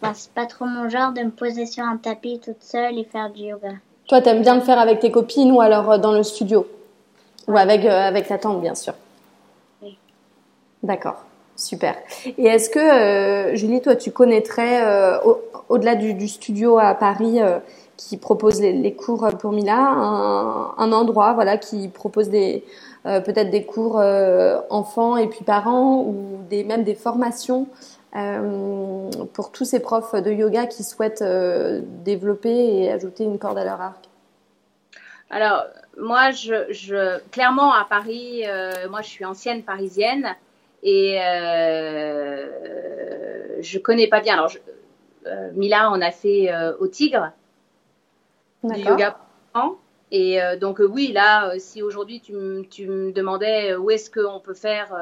Enfin, 0.00 0.14
c'est 0.14 0.32
pas 0.32 0.46
trop 0.46 0.64
mon 0.64 0.88
genre 0.88 1.12
de 1.12 1.20
me 1.20 1.30
poser 1.30 1.64
sur 1.64 1.84
un 1.84 1.96
tapis 1.96 2.40
toute 2.40 2.62
seule 2.62 2.98
et 2.98 3.04
faire 3.04 3.30
du 3.30 3.42
yoga. 3.42 3.74
Toi, 4.08 4.20
t'aimes 4.20 4.42
bien 4.42 4.56
le 4.56 4.60
faire 4.60 4.80
avec 4.80 4.98
tes 4.98 5.12
copines 5.12 5.52
ou 5.52 5.60
alors 5.60 6.00
dans 6.00 6.12
le 6.12 6.24
studio? 6.24 6.66
Ou 7.48 7.56
avec, 7.56 7.84
euh, 7.84 8.08
avec 8.08 8.28
ta 8.28 8.38
tante, 8.38 8.60
bien 8.60 8.74
sûr. 8.74 8.94
Oui. 9.82 9.98
D'accord. 10.82 11.24
Super. 11.56 11.94
Et 12.26 12.46
est-ce 12.46 12.70
que, 12.70 13.54
Julie, 13.54 13.82
toi, 13.82 13.94
tu 13.94 14.10
connaîtrais, 14.10 14.82
au-delà 15.68 15.94
du, 15.94 16.26
studio 16.26 16.78
à 16.78 16.94
Paris 16.94 17.40
qui 17.98 18.16
propose 18.16 18.60
les, 18.60 18.94
cours 18.94 19.28
pour 19.38 19.52
Mila, 19.52 19.76
un, 19.76 20.92
endroit 20.92 21.34
voilà, 21.34 21.58
qui 21.58 21.88
propose 21.88 22.30
des, 22.30 22.64
peut-être 23.04 23.50
des 23.50 23.64
cours 23.64 24.02
enfants 24.70 25.18
et 25.18 25.28
puis 25.28 25.44
parents 25.44 26.00
ou 26.00 26.38
des, 26.48 26.64
même 26.64 26.84
des 26.84 26.94
formations 26.94 27.68
euh, 28.14 29.10
pour 29.32 29.52
tous 29.52 29.64
ces 29.64 29.80
profs 29.80 30.14
de 30.14 30.30
yoga 30.30 30.66
qui 30.66 30.84
souhaitent 30.84 31.22
euh, 31.22 31.80
développer 32.04 32.50
et 32.50 32.92
ajouter 32.92 33.24
une 33.24 33.38
corde 33.38 33.56
à 33.56 33.64
leur 33.64 33.80
arc? 33.80 34.04
Alors, 35.30 35.64
moi, 35.98 36.30
je, 36.30 36.70
je 36.70 37.18
clairement, 37.30 37.72
à 37.72 37.84
Paris, 37.84 38.42
euh, 38.46 38.88
moi, 38.88 39.02
je 39.02 39.08
suis 39.08 39.24
ancienne 39.24 39.62
parisienne 39.62 40.34
et 40.82 41.18
je 43.60 43.78
connais 43.78 44.08
pas 44.08 44.20
bien. 44.20 44.34
Alors, 44.34 44.48
je, 44.48 44.58
Mila, 45.54 45.90
on 45.92 46.00
a 46.00 46.10
fait 46.10 46.52
au 46.80 46.88
Tigre 46.88 47.32
du 48.64 48.80
yoga. 48.80 49.16
Et 50.14 50.42
euh, 50.42 50.58
donc 50.58 50.78
euh, 50.78 50.86
oui, 50.86 51.10
là, 51.10 51.48
euh, 51.48 51.54
si 51.58 51.82
aujourd'hui 51.82 52.20
tu, 52.20 52.34
me 52.34 53.12
demandais 53.12 53.74
où 53.74 53.90
est-ce 53.90 54.10
qu'on 54.10 54.40
peut 54.40 54.52
faire 54.52 54.94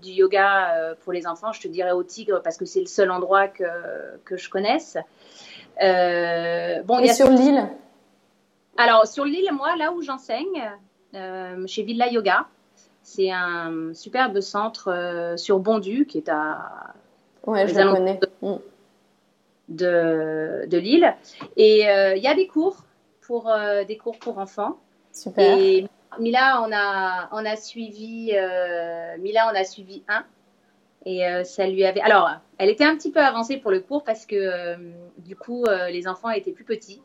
du 0.00 0.10
yoga 0.10 0.96
pour 1.04 1.12
les 1.12 1.26
enfants, 1.26 1.52
je 1.52 1.60
te 1.60 1.68
dirais 1.68 1.92
au 1.92 2.02
Tigre 2.02 2.40
parce 2.42 2.56
que 2.56 2.64
c'est 2.64 2.80
le 2.80 2.86
seul 2.86 3.10
endroit 3.10 3.46
que, 3.48 3.64
que 4.24 4.38
je 4.38 4.48
connaisse. 4.48 4.96
bon, 5.78 6.98
Et 7.00 7.12
sur 7.12 7.28
l'île? 7.28 7.68
Alors 8.76 9.06
sur 9.06 9.24
l'île, 9.24 9.50
moi, 9.52 9.76
là 9.76 9.92
où 9.92 10.02
j'enseigne, 10.02 10.70
chez 11.66 11.82
Villa 11.82 12.08
Yoga, 12.08 12.46
c'est 13.02 13.30
un 13.30 13.92
superbe 13.94 14.40
centre 14.40 15.34
sur 15.36 15.58
Bondu 15.58 16.06
qui 16.06 16.18
est 16.18 16.28
à... 16.28 16.94
Ouais, 17.46 17.66
je 17.66 17.74
le 17.74 17.92
connais. 17.92 18.20
Mm. 18.42 18.56
De, 19.68 20.66
de 20.66 20.78
l'île. 20.78 21.14
Et 21.56 21.82
il 21.82 22.22
y 22.22 22.26
a 22.26 22.34
des 22.34 22.46
cours 22.46 22.84
pour 23.30 23.48
euh, 23.48 23.84
des 23.84 23.96
cours 23.96 24.18
pour 24.18 24.38
enfants. 24.38 24.80
Super. 25.12 25.56
Et 25.56 25.86
Mila, 26.18 26.62
on 26.66 26.72
a, 26.72 27.28
on 27.30 27.46
a 27.46 27.54
suivi, 27.54 28.32
euh, 28.34 29.16
Mila, 29.18 29.48
on 29.52 29.54
a 29.54 29.62
suivi 29.62 30.02
un. 30.08 30.24
Et 31.06 31.24
euh, 31.24 31.44
ça 31.44 31.68
lui 31.68 31.84
avait. 31.84 32.00
Alors, 32.00 32.28
elle 32.58 32.70
était 32.70 32.82
un 32.82 32.96
petit 32.96 33.12
peu 33.12 33.20
avancée 33.20 33.58
pour 33.58 33.70
le 33.70 33.78
cours 33.78 34.02
parce 34.02 34.26
que 34.26 34.76
du 35.18 35.36
coup, 35.36 35.64
les 35.90 36.08
enfants 36.08 36.30
étaient 36.30 36.50
plus 36.50 36.64
petits. 36.64 37.00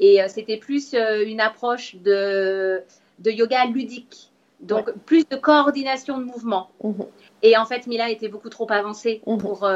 Et 0.00 0.20
c'était 0.28 0.56
plus 0.56 0.94
une 0.94 1.40
approche 1.40 1.96
de, 1.96 2.82
de 3.18 3.30
yoga 3.30 3.66
ludique. 3.66 4.30
Donc, 4.60 4.90
plus 5.06 5.24
de 5.28 5.36
coordination 5.36 6.18
de 6.18 6.24
mouvement. 6.24 6.70
Mhm. 6.82 7.06
Et 7.42 7.56
en 7.56 7.64
fait, 7.64 7.86
Mila 7.86 8.10
était 8.10 8.28
beaucoup 8.28 8.48
trop 8.48 8.70
avancée 8.70 9.22
mhm. 9.26 9.38
pour, 9.38 9.68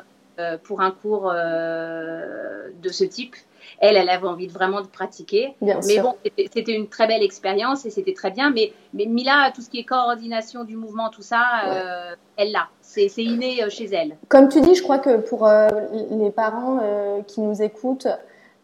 pour 0.64 0.80
un 0.80 0.90
cours 0.90 1.32
de 1.32 2.88
ce 2.88 3.04
type 3.04 3.36
elle, 3.78 3.96
elle 3.96 4.08
avait 4.08 4.26
envie 4.26 4.46
de 4.46 4.52
vraiment 4.52 4.80
de 4.80 4.86
pratiquer. 4.86 5.54
mais 5.60 5.98
bon, 6.00 6.14
c'était 6.36 6.74
une 6.74 6.88
très 6.88 7.06
belle 7.06 7.22
expérience 7.22 7.84
et 7.86 7.90
c'était 7.90 8.14
très 8.14 8.30
bien. 8.30 8.50
Mais, 8.50 8.72
mais 8.94 9.06
Mila, 9.06 9.50
tout 9.54 9.62
ce 9.62 9.70
qui 9.70 9.80
est 9.80 9.84
coordination 9.84 10.64
du 10.64 10.76
mouvement, 10.76 11.10
tout 11.10 11.22
ça, 11.22 11.42
euh, 11.66 12.14
elle 12.36 12.52
l'a. 12.52 12.68
C'est 12.80 13.10
inné 13.18 13.62
euh, 13.62 13.70
chez 13.70 13.86
elle. 13.86 14.16
Comme 14.28 14.48
tu 14.48 14.60
dis, 14.60 14.74
je 14.74 14.82
crois 14.82 14.98
que 14.98 15.16
pour 15.16 15.46
euh, 15.46 15.68
les 16.10 16.30
parents 16.30 16.80
qui 17.26 17.40
nous 17.40 17.62
écoutent, 17.62 18.08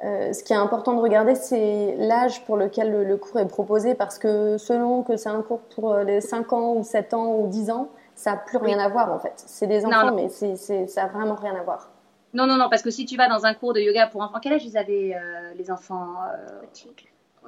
ce 0.01 0.45
qui 0.45 0.53
est 0.53 0.57
important 0.57 0.95
de 0.95 1.01
regarder, 1.01 1.35
c'est 1.35 1.97
l'âge 1.99 2.45
pour 2.45 2.57
lequel 2.57 3.05
le, 3.07 3.17
cours 3.17 3.41
est 3.41 3.49
proposé, 3.49 3.95
parce 3.95 4.19
que 4.19 4.57
selon 4.59 5.03
que 5.03 5.17
c'est 5.17 5.29
un 5.29 5.43
cours 5.43 5.61
pour 5.75 5.95
les 5.97 6.21
5 6.21 6.53
ans 6.53 6.75
ou 6.75 6.85
7 6.85 7.15
ans 7.15 7.35
ou 7.37 7.49
10 7.49 7.71
ans, 7.71 7.89
ça 8.15 8.33
n'a 8.33 8.37
plus 8.37 8.59
rien 8.59 8.79
à 8.79 8.89
voir 8.89 9.13
en 9.13 9.19
fait. 9.19 9.35
C'est 9.37 9.67
des 9.67 9.85
enfants, 9.85 10.15
mais 10.15 10.29
c'est 10.29 10.57
ça 10.57 11.03
n'a 11.03 11.09
vraiment 11.09 11.35
rien 11.35 11.55
à 11.55 11.63
voir. 11.63 11.91
Non, 12.35 12.47
non, 12.47 12.57
non, 12.57 12.69
parce 12.69 12.83
que 12.83 12.91
si 12.91 13.07
tu 13.07 13.17
vas 13.17 13.29
dans 13.29 13.47
un 13.47 13.55
cours 13.55 13.73
de 13.73 13.81
yoga 13.81 14.07
pour 14.07 14.21
enfants, 14.21 14.39
quel 14.43 14.53
âge 14.53 14.65
ils 14.65 14.77
avaient 14.77 15.15
euh, 15.15 15.55
les 15.57 15.71
enfants 15.71 16.17
euh... 16.35 16.61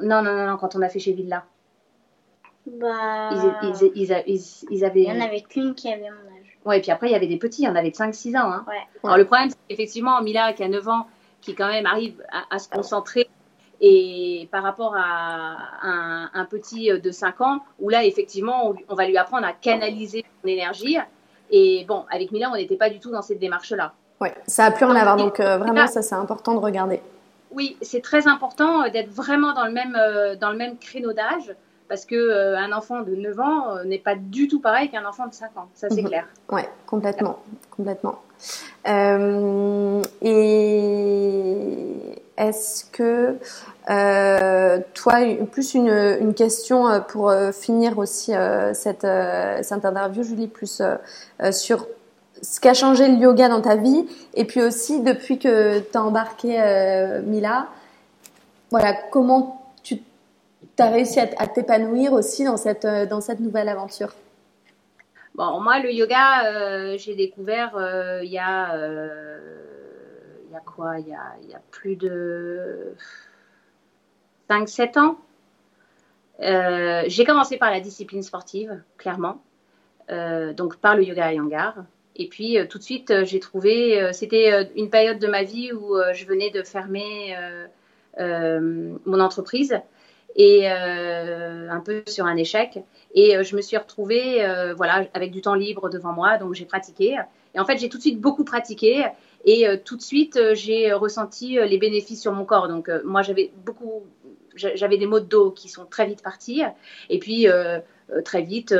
non, 0.00 0.22
non, 0.22 0.32
non, 0.32 0.46
non, 0.46 0.56
quand 0.56 0.74
on 0.74 0.82
a 0.82 0.88
fait 0.88 0.98
chez 0.98 1.12
Villa 1.12 1.44
Bah. 2.66 3.30
Ils, 3.32 3.92
ils, 3.94 4.02
ils, 4.70 4.84
avaient. 4.84 5.02
Il 5.02 5.12
n'y 5.12 5.22
en 5.22 5.24
avait 5.24 5.42
qu'une 5.42 5.74
qui 5.74 5.92
avait 5.92 6.08
mon 6.08 6.38
âge. 6.38 6.58
Ouais, 6.64 6.78
et 6.78 6.80
puis 6.80 6.90
après, 6.90 7.08
il 7.08 7.12
y 7.12 7.14
avait 7.14 7.26
des 7.26 7.36
petits, 7.36 7.62
il 7.62 7.66
y 7.66 7.68
en 7.68 7.76
avait 7.76 7.90
de 7.90 7.96
5-6 7.96 8.38
ans. 8.38 8.50
Hein. 8.50 8.64
Ouais. 8.68 8.74
Alors, 9.04 9.18
le 9.18 9.24
problème, 9.24 9.50
c'est 9.50 9.56
qu'effectivement, 9.68 10.20
Mila, 10.22 10.52
qui 10.54 10.62
a 10.62 10.68
9 10.68 10.88
ans, 10.88 11.06
qui 11.40 11.54
quand 11.54 11.68
même 11.68 11.86
arrive 11.86 12.22
à, 12.50 12.58
se 12.58 12.68
concentrer, 12.68 13.28
et 13.80 14.48
par 14.52 14.62
rapport 14.62 14.94
à 14.96 15.56
un, 15.82 16.30
un, 16.34 16.44
petit 16.44 16.90
de 16.90 17.10
5 17.10 17.40
ans, 17.40 17.60
où 17.78 17.88
là, 17.88 18.04
effectivement, 18.04 18.70
on, 18.70 18.76
on 18.88 18.94
va 18.94 19.06
lui 19.06 19.16
apprendre 19.16 19.46
à 19.46 19.52
canaliser 19.52 20.24
son 20.42 20.48
énergie. 20.48 20.98
Et 21.50 21.84
bon, 21.88 22.04
avec 22.10 22.30
Mila, 22.30 22.50
on 22.50 22.56
n'était 22.56 22.76
pas 22.76 22.90
du 22.90 23.00
tout 23.00 23.10
dans 23.10 23.22
cette 23.22 23.38
démarche-là. 23.38 23.94
Ouais, 24.20 24.34
ça 24.46 24.66
a 24.66 24.70
plus 24.70 24.84
rien 24.84 24.96
à 24.96 25.02
voir. 25.02 25.16
Donc 25.16 25.40
euh, 25.40 25.56
vraiment, 25.56 25.86
ça 25.86 26.02
c'est 26.02 26.14
important 26.14 26.54
de 26.54 26.58
regarder. 26.58 27.00
Oui, 27.50 27.76
c'est 27.80 28.02
très 28.02 28.28
important 28.28 28.84
euh, 28.84 28.90
d'être 28.90 29.10
vraiment 29.10 29.54
dans 29.54 29.64
le 29.64 29.72
même 29.72 29.96
euh, 29.98 30.36
dans 30.36 30.50
le 30.50 30.56
même 30.56 30.76
créneau 30.76 31.12
d'âge 31.12 31.54
parce 31.88 32.04
que 32.04 32.54
un 32.54 32.70
enfant 32.70 33.00
de 33.00 33.16
9 33.16 33.40
ans 33.40 33.84
n'est 33.84 33.98
pas 33.98 34.14
du 34.14 34.46
tout 34.46 34.60
pareil 34.60 34.90
qu'un 34.90 35.04
enfant 35.06 35.26
de 35.26 35.34
5 35.34 35.56
ans. 35.56 35.68
Ça 35.74 35.88
c'est 35.90 36.02
mhm. 36.02 36.08
clair. 36.08 36.26
Ouais, 36.50 36.68
complètement, 36.86 37.38
complètement. 37.70 38.20
Et 38.86 40.30
est-ce 42.36 42.84
que 42.92 43.36
toi, 44.94 45.14
plus 45.50 45.74
une, 45.74 46.34
question 46.34 47.02
pour 47.08 47.32
finir 47.52 47.98
aussi 47.98 48.32
cette, 48.72 49.06
cette 49.62 49.84
interview, 49.84 50.22
Julie, 50.22 50.48
plus 50.48 50.82
sur 51.50 51.86
ce 52.42 52.60
qu'a 52.60 52.74
changé 52.74 53.08
le 53.08 53.16
yoga 53.16 53.48
dans 53.48 53.60
ta 53.60 53.76
vie 53.76 54.06
et 54.34 54.44
puis 54.44 54.62
aussi 54.62 55.00
depuis 55.00 55.38
que 55.38 55.80
tu 55.80 55.96
as 55.96 56.02
embarqué 56.02 56.60
euh, 56.60 57.22
Mila, 57.22 57.68
voilà, 58.70 58.94
comment 59.10 59.62
tu 59.82 59.98
as 60.78 60.88
réussi 60.88 61.20
à, 61.20 61.46
t'épanouir 61.46 62.12
aussi 62.14 62.44
dans 62.44 62.56
cette, 62.56 62.84
euh, 62.86 63.04
dans 63.04 63.20
cette 63.20 63.40
nouvelle 63.40 63.68
aventure? 63.68 64.14
Bon, 65.40 65.58
moi, 65.60 65.78
le 65.78 65.90
yoga, 65.90 66.44
euh, 66.44 66.98
j'ai 66.98 67.14
découvert 67.14 67.72
il 68.22 68.30
y 68.30 68.38
a. 68.38 68.76
Il 70.44 70.52
y 70.52 70.54
a 70.54 70.60
quoi? 70.60 70.98
Il 70.98 71.08
y 71.08 71.14
a, 71.14 71.62
plus 71.70 71.96
de 71.96 72.94
5-7 74.50 74.98
ans. 74.98 75.18
j'ai 77.08 77.24
commencé 77.24 77.56
par 77.56 77.70
la 77.70 77.80
discipline 77.80 78.22
sportive, 78.22 78.82
clairement. 78.98 79.40
donc 80.10 80.76
par 80.76 80.94
le 80.94 81.04
yoga 81.04 81.26
à 81.26 81.32
Yangar. 81.32 81.84
Et 82.20 82.28
puis 82.28 82.58
euh, 82.58 82.66
tout 82.66 82.76
de 82.76 82.82
suite, 82.82 83.10
euh, 83.10 83.24
j'ai 83.24 83.40
trouvé, 83.40 83.98
euh, 83.98 84.12
c'était 84.12 84.70
une 84.76 84.90
période 84.90 85.18
de 85.18 85.26
ma 85.26 85.42
vie 85.42 85.72
où 85.72 85.96
je 86.12 86.26
venais 86.26 86.50
de 86.50 86.62
fermer 86.62 87.34
mon 88.18 89.20
entreprise 89.20 89.80
et 90.36 90.68
un 90.68 91.80
peu 91.84 92.02
sur 92.06 92.26
un 92.26 92.36
échec. 92.36 92.78
Et 93.14 93.42
je 93.42 93.56
me 93.56 93.62
suis 93.62 93.76
retrouvée, 93.76 94.44
voilà, 94.76 95.06
avec 95.14 95.30
du 95.30 95.40
temps 95.40 95.54
libre 95.54 95.90
devant 95.90 96.12
moi, 96.12 96.38
donc 96.38 96.54
j'ai 96.54 96.64
pratiqué. 96.64 97.18
Et 97.54 97.60
en 97.60 97.64
fait, 97.64 97.78
j'ai 97.78 97.88
tout 97.88 97.98
de 97.98 98.02
suite 98.02 98.20
beaucoup 98.20 98.44
pratiqué. 98.44 99.04
Et 99.44 99.66
tout 99.84 99.96
de 99.96 100.02
suite, 100.02 100.38
j'ai 100.54 100.92
ressenti 100.92 101.54
les 101.56 101.78
bénéfices 101.78 102.20
sur 102.20 102.32
mon 102.32 102.44
corps. 102.44 102.68
Donc, 102.68 102.90
moi, 103.04 103.22
j'avais 103.22 103.50
beaucoup, 103.64 104.04
j'avais 104.54 104.98
des 104.98 105.06
maux 105.06 105.20
de 105.20 105.26
dos 105.26 105.50
qui 105.50 105.68
sont 105.68 105.84
très 105.84 106.06
vite 106.06 106.22
partis. 106.22 106.62
Et 107.08 107.18
puis, 107.18 107.46
très 108.24 108.42
vite, 108.42 108.74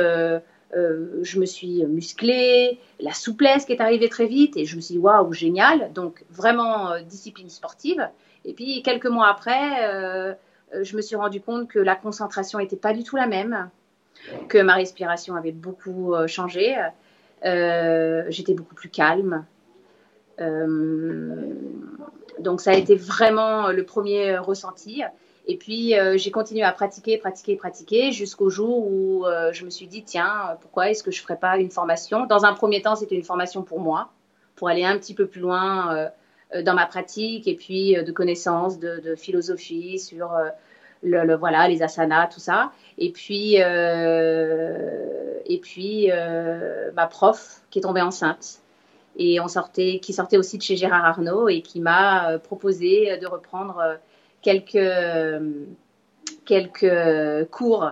euh, 0.75 1.19
je 1.23 1.39
me 1.39 1.45
suis 1.45 1.85
musclée, 1.85 2.79
la 2.99 3.13
souplesse 3.13 3.65
qui 3.65 3.73
est 3.73 3.81
arrivée 3.81 4.07
très 4.07 4.25
vite 4.25 4.55
et 4.55 4.65
je 4.65 4.75
me 4.75 4.81
suis 4.81 4.95
dit 4.95 4.99
waouh, 4.99 5.33
génial. 5.33 5.91
Donc 5.93 6.23
vraiment 6.29 6.91
euh, 6.91 7.01
discipline 7.01 7.49
sportive. 7.49 8.07
Et 8.45 8.53
puis 8.53 8.81
quelques 8.83 9.07
mois 9.07 9.27
après, 9.27 9.85
euh, 9.85 10.33
je 10.81 10.95
me 10.95 11.01
suis 11.01 11.15
rendu 11.15 11.41
compte 11.41 11.67
que 11.67 11.79
la 11.79 11.95
concentration 11.95 12.59
n'était 12.59 12.75
pas 12.75 12.93
du 12.93 13.03
tout 13.03 13.15
la 13.15 13.27
même, 13.27 13.69
que 14.47 14.57
ma 14.57 14.75
respiration 14.75 15.35
avait 15.35 15.51
beaucoup 15.51 16.13
changé. 16.27 16.75
J'étais 17.43 18.53
beaucoup 18.53 18.75
plus 18.75 18.89
calme. 18.89 19.45
donc 22.39 22.61
ça 22.61 22.71
a 22.71 22.75
été 22.75 22.95
vraiment 22.95 23.71
le 23.71 23.83
premier 23.83 24.37
ressenti. 24.37 25.03
Et 25.47 25.57
puis, 25.57 25.97
euh, 25.97 26.17
j'ai 26.17 26.31
continué 26.31 26.63
à 26.63 26.71
pratiquer, 26.71 27.17
pratiquer, 27.17 27.55
pratiquer 27.55 28.11
jusqu'au 28.11 28.49
jour 28.49 28.87
où 28.87 29.25
euh, 29.25 29.51
je 29.51 29.65
me 29.65 29.69
suis 29.69 29.87
dit, 29.87 30.03
tiens, 30.03 30.57
pourquoi 30.61 30.89
est-ce 30.89 31.03
que 31.03 31.11
je 31.11 31.19
ne 31.19 31.23
ferais 31.23 31.37
pas 31.37 31.57
une 31.57 31.71
formation? 31.71 32.25
Dans 32.25 32.45
un 32.45 32.53
premier 32.53 32.81
temps, 32.81 32.95
c'était 32.95 33.15
une 33.15 33.23
formation 33.23 33.63
pour 33.63 33.79
moi, 33.79 34.11
pour 34.55 34.69
aller 34.69 34.83
un 34.83 34.97
petit 34.97 35.13
peu 35.13 35.25
plus 35.25 35.41
loin 35.41 35.95
euh, 35.95 36.09
dans 36.63 36.73
ma 36.73 36.85
pratique 36.85 37.47
et 37.47 37.55
puis 37.55 37.95
de 37.95 38.11
connaissances, 38.11 38.79
de, 38.79 39.15
philosophie 39.15 39.99
sur 39.99 40.31
le, 41.03 41.35
voilà, 41.35 41.67
les 41.67 41.81
asanas, 41.81 42.27
tout 42.27 42.39
ça. 42.39 42.71
Et 42.97 43.11
puis, 43.11 43.55
et 43.55 43.61
puis 45.61 46.09
ma 46.95 47.07
prof 47.07 47.61
qui 47.69 47.79
est 47.79 47.83
tombée 47.83 48.01
enceinte 48.01 48.59
et 49.17 49.39
on 49.39 49.47
sortait, 49.47 49.99
qui 50.01 50.13
sortait 50.13 50.37
aussi 50.37 50.57
de 50.57 50.63
chez 50.63 50.75
Gérard 50.75 51.05
Arnault 51.05 51.49
et 51.49 51.61
qui 51.61 51.79
m'a 51.79 52.39
proposé 52.39 53.17
de 53.17 53.27
reprendre 53.27 53.97
quelques, 54.41 54.77
quelques 56.45 57.49
cours 57.49 57.91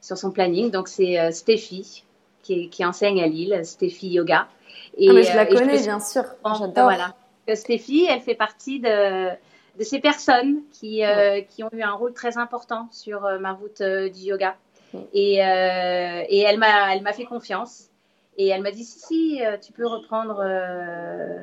sur 0.00 0.16
son 0.16 0.30
planning. 0.30 0.70
Donc, 0.70 0.88
c'est 0.88 1.18
euh, 1.18 1.30
Stéphie 1.32 2.04
qui, 2.42 2.70
qui, 2.70 2.84
enseigne 2.84 3.22
à 3.22 3.26
Lille, 3.26 3.60
Stéphie 3.64 4.08
Yoga. 4.08 4.48
Et, 4.96 5.10
ah, 5.10 5.12
mais 5.12 5.24
je 5.24 5.36
la 5.36 5.46
connais, 5.46 5.82
bien 5.82 6.00
sûr. 6.00 6.24
J'adore. 6.44 6.84
Voilà. 6.84 7.14
Stéphie, 7.54 8.06
elle 8.10 8.20
fait 8.20 8.34
partie 8.34 8.80
de, 8.80 9.30
de 9.78 9.84
ces 9.84 10.00
personnes 10.00 10.62
qui, 10.72 11.02
qui 11.50 11.62
ont 11.62 11.70
eu 11.72 11.82
un 11.82 11.92
rôle 11.92 12.12
très 12.12 12.38
important 12.38 12.88
sur 12.90 13.22
ma 13.40 13.52
route 13.52 13.82
du 13.82 14.20
yoga. 14.20 14.56
Et, 15.12 15.34
et 15.36 16.40
elle 16.42 16.58
m'a 16.58 17.12
fait 17.12 17.24
confiance. 17.24 17.90
Et 18.38 18.48
elle 18.48 18.62
m'a 18.62 18.70
dit 18.70 18.84
si, 18.84 18.98
si, 18.98 19.40
tu 19.64 19.72
peux 19.72 19.86
reprendre, 19.86 20.42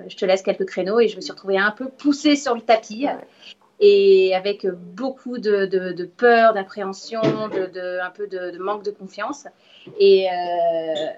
je 0.08 0.16
te 0.16 0.26
laisse 0.26 0.42
quelques 0.42 0.66
créneaux. 0.66 1.00
Et 1.00 1.08
je 1.08 1.16
me 1.16 1.22
suis 1.22 1.32
retrouvée 1.32 1.58
un 1.58 1.72
peu 1.72 1.90
poussée 1.90 2.36
sur 2.36 2.56
le 2.56 2.62
tapis 2.62 3.08
et 3.80 4.34
avec 4.34 4.66
beaucoup 4.68 5.40
de, 5.40 5.66
de, 5.66 6.06
peur, 6.06 6.54
d'appréhension, 6.54 7.22
de, 7.22 8.00
un 8.00 8.10
peu 8.12 8.28
de, 8.28 8.58
manque 8.58 8.84
de 8.84 8.92
confiance. 8.92 9.46
Et, 10.00 10.30
euh, 10.30 11.10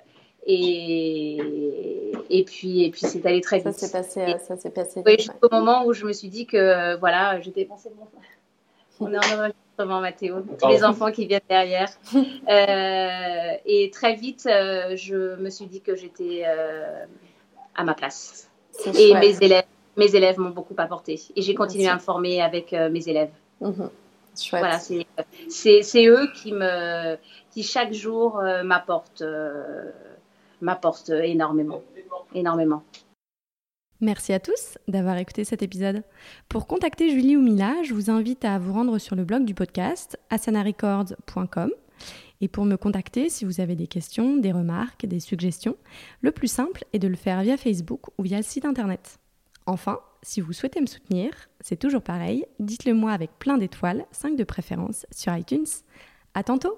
et, 0.45 2.11
et 2.29 2.43
puis, 2.43 2.83
et 2.83 2.91
puis 2.91 3.01
c'est 3.01 3.25
allé 3.25 3.41
très 3.41 3.57
vite. 3.57 3.71
Ça 3.71 3.73
s'est 3.73 3.91
passé, 3.91 4.35
ça 4.47 4.57
s'est 4.57 4.69
passé 4.69 5.01
oui, 5.05 5.15
jusqu'au 5.17 5.49
moment 5.51 5.85
où 5.85 5.93
je 5.93 6.05
me 6.05 6.13
suis 6.13 6.29
dit 6.29 6.45
que 6.45 6.97
voilà, 6.99 7.39
j'ai 7.41 7.51
dépensé 7.51 7.89
mon. 7.97 8.07
On 9.01 9.11
est 9.11 9.17
en 9.17 9.39
enregistrement, 9.39 9.99
Mathéo. 9.99 10.37
Tous 10.61 10.69
les 10.69 10.83
enfants 10.83 11.11
qui 11.11 11.25
viennent 11.25 11.41
derrière. 11.49 11.89
Euh, 12.47 13.57
et 13.65 13.89
très 13.91 14.13
vite, 14.15 14.45
euh, 14.45 14.95
je 14.95 15.35
me 15.35 15.49
suis 15.49 15.65
dit 15.65 15.81
que 15.81 15.95
j'étais 15.95 16.43
à 17.75 17.83
ma 17.83 17.93
place. 17.93 18.49
Et 18.97 19.13
mes 19.15 19.35
élèves 19.41 19.65
mes 19.97 20.15
élèves 20.15 20.39
m'ont 20.39 20.49
beaucoup 20.49 20.75
apporté. 20.77 21.19
Et 21.35 21.41
j'ai 21.41 21.55
continué 21.55 21.87
à 21.87 21.95
me 21.95 21.99
former 21.99 22.41
avec 22.41 22.73
euh, 22.73 22.89
mes 22.89 23.07
élèves. 23.07 23.31
Mhm. 23.61 23.89
Voilà, 24.51 24.79
c'est 24.79 26.07
eux 26.07 26.27
qui, 26.35 26.51
me, 26.51 27.15
qui 27.51 27.63
chaque 27.63 27.93
jour 27.93 28.39
euh, 28.39 28.63
m'apportent 28.63 29.23
m'apportent 30.61 31.09
énormément. 31.09 31.81
énormément. 32.33 32.83
Merci 34.01 34.33
à 34.33 34.39
tous 34.39 34.77
d'avoir 34.87 35.17
écouté 35.17 35.45
cet 35.45 35.63
épisode. 35.63 36.03
Pour 36.49 36.67
contacter 36.67 37.09
Julie 37.09 37.37
ou 37.37 37.41
Mila, 37.41 37.81
je 37.83 37.93
vous 37.93 38.09
invite 38.09 38.43
à 38.43 38.59
vous 38.59 38.73
rendre 38.73 38.97
sur 38.97 39.15
le 39.15 39.23
blog 39.23 39.45
du 39.45 39.53
podcast 39.53 40.19
asanarecords.com. 40.29 41.71
Et 42.41 42.49
pour 42.49 42.65
me 42.65 42.75
contacter, 42.75 43.29
si 43.29 43.45
vous 43.45 43.61
avez 43.61 43.75
des 43.75 43.87
questions, 43.87 44.35
des 44.35 44.51
remarques, 44.51 45.05
des 45.05 45.21
suggestions, 45.21 45.77
le 46.21 46.31
plus 46.31 46.49
simple 46.49 46.83
est 46.91 46.99
de 46.99 47.07
le 47.07 47.15
faire 47.15 47.41
via 47.41 47.55
Facebook 47.55 48.09
ou 48.17 48.23
via 48.23 48.37
le 48.37 48.43
site 48.43 48.65
internet. 48.65 49.19
Enfin, 49.65 49.99
si 50.21 50.41
vous 50.41 50.53
souhaitez 50.53 50.81
me 50.81 50.85
soutenir, 50.85 51.31
c'est 51.61 51.79
toujours 51.79 52.01
pareil, 52.01 52.45
dites-le 52.59 52.93
moi 52.93 53.13
avec 53.13 53.31
plein 53.39 53.57
d'étoiles, 53.57 54.05
5 54.11 54.35
de 54.35 54.43
préférence, 54.43 55.05
sur 55.11 55.35
iTunes. 55.35 55.65
À 56.33 56.43
tantôt 56.43 56.77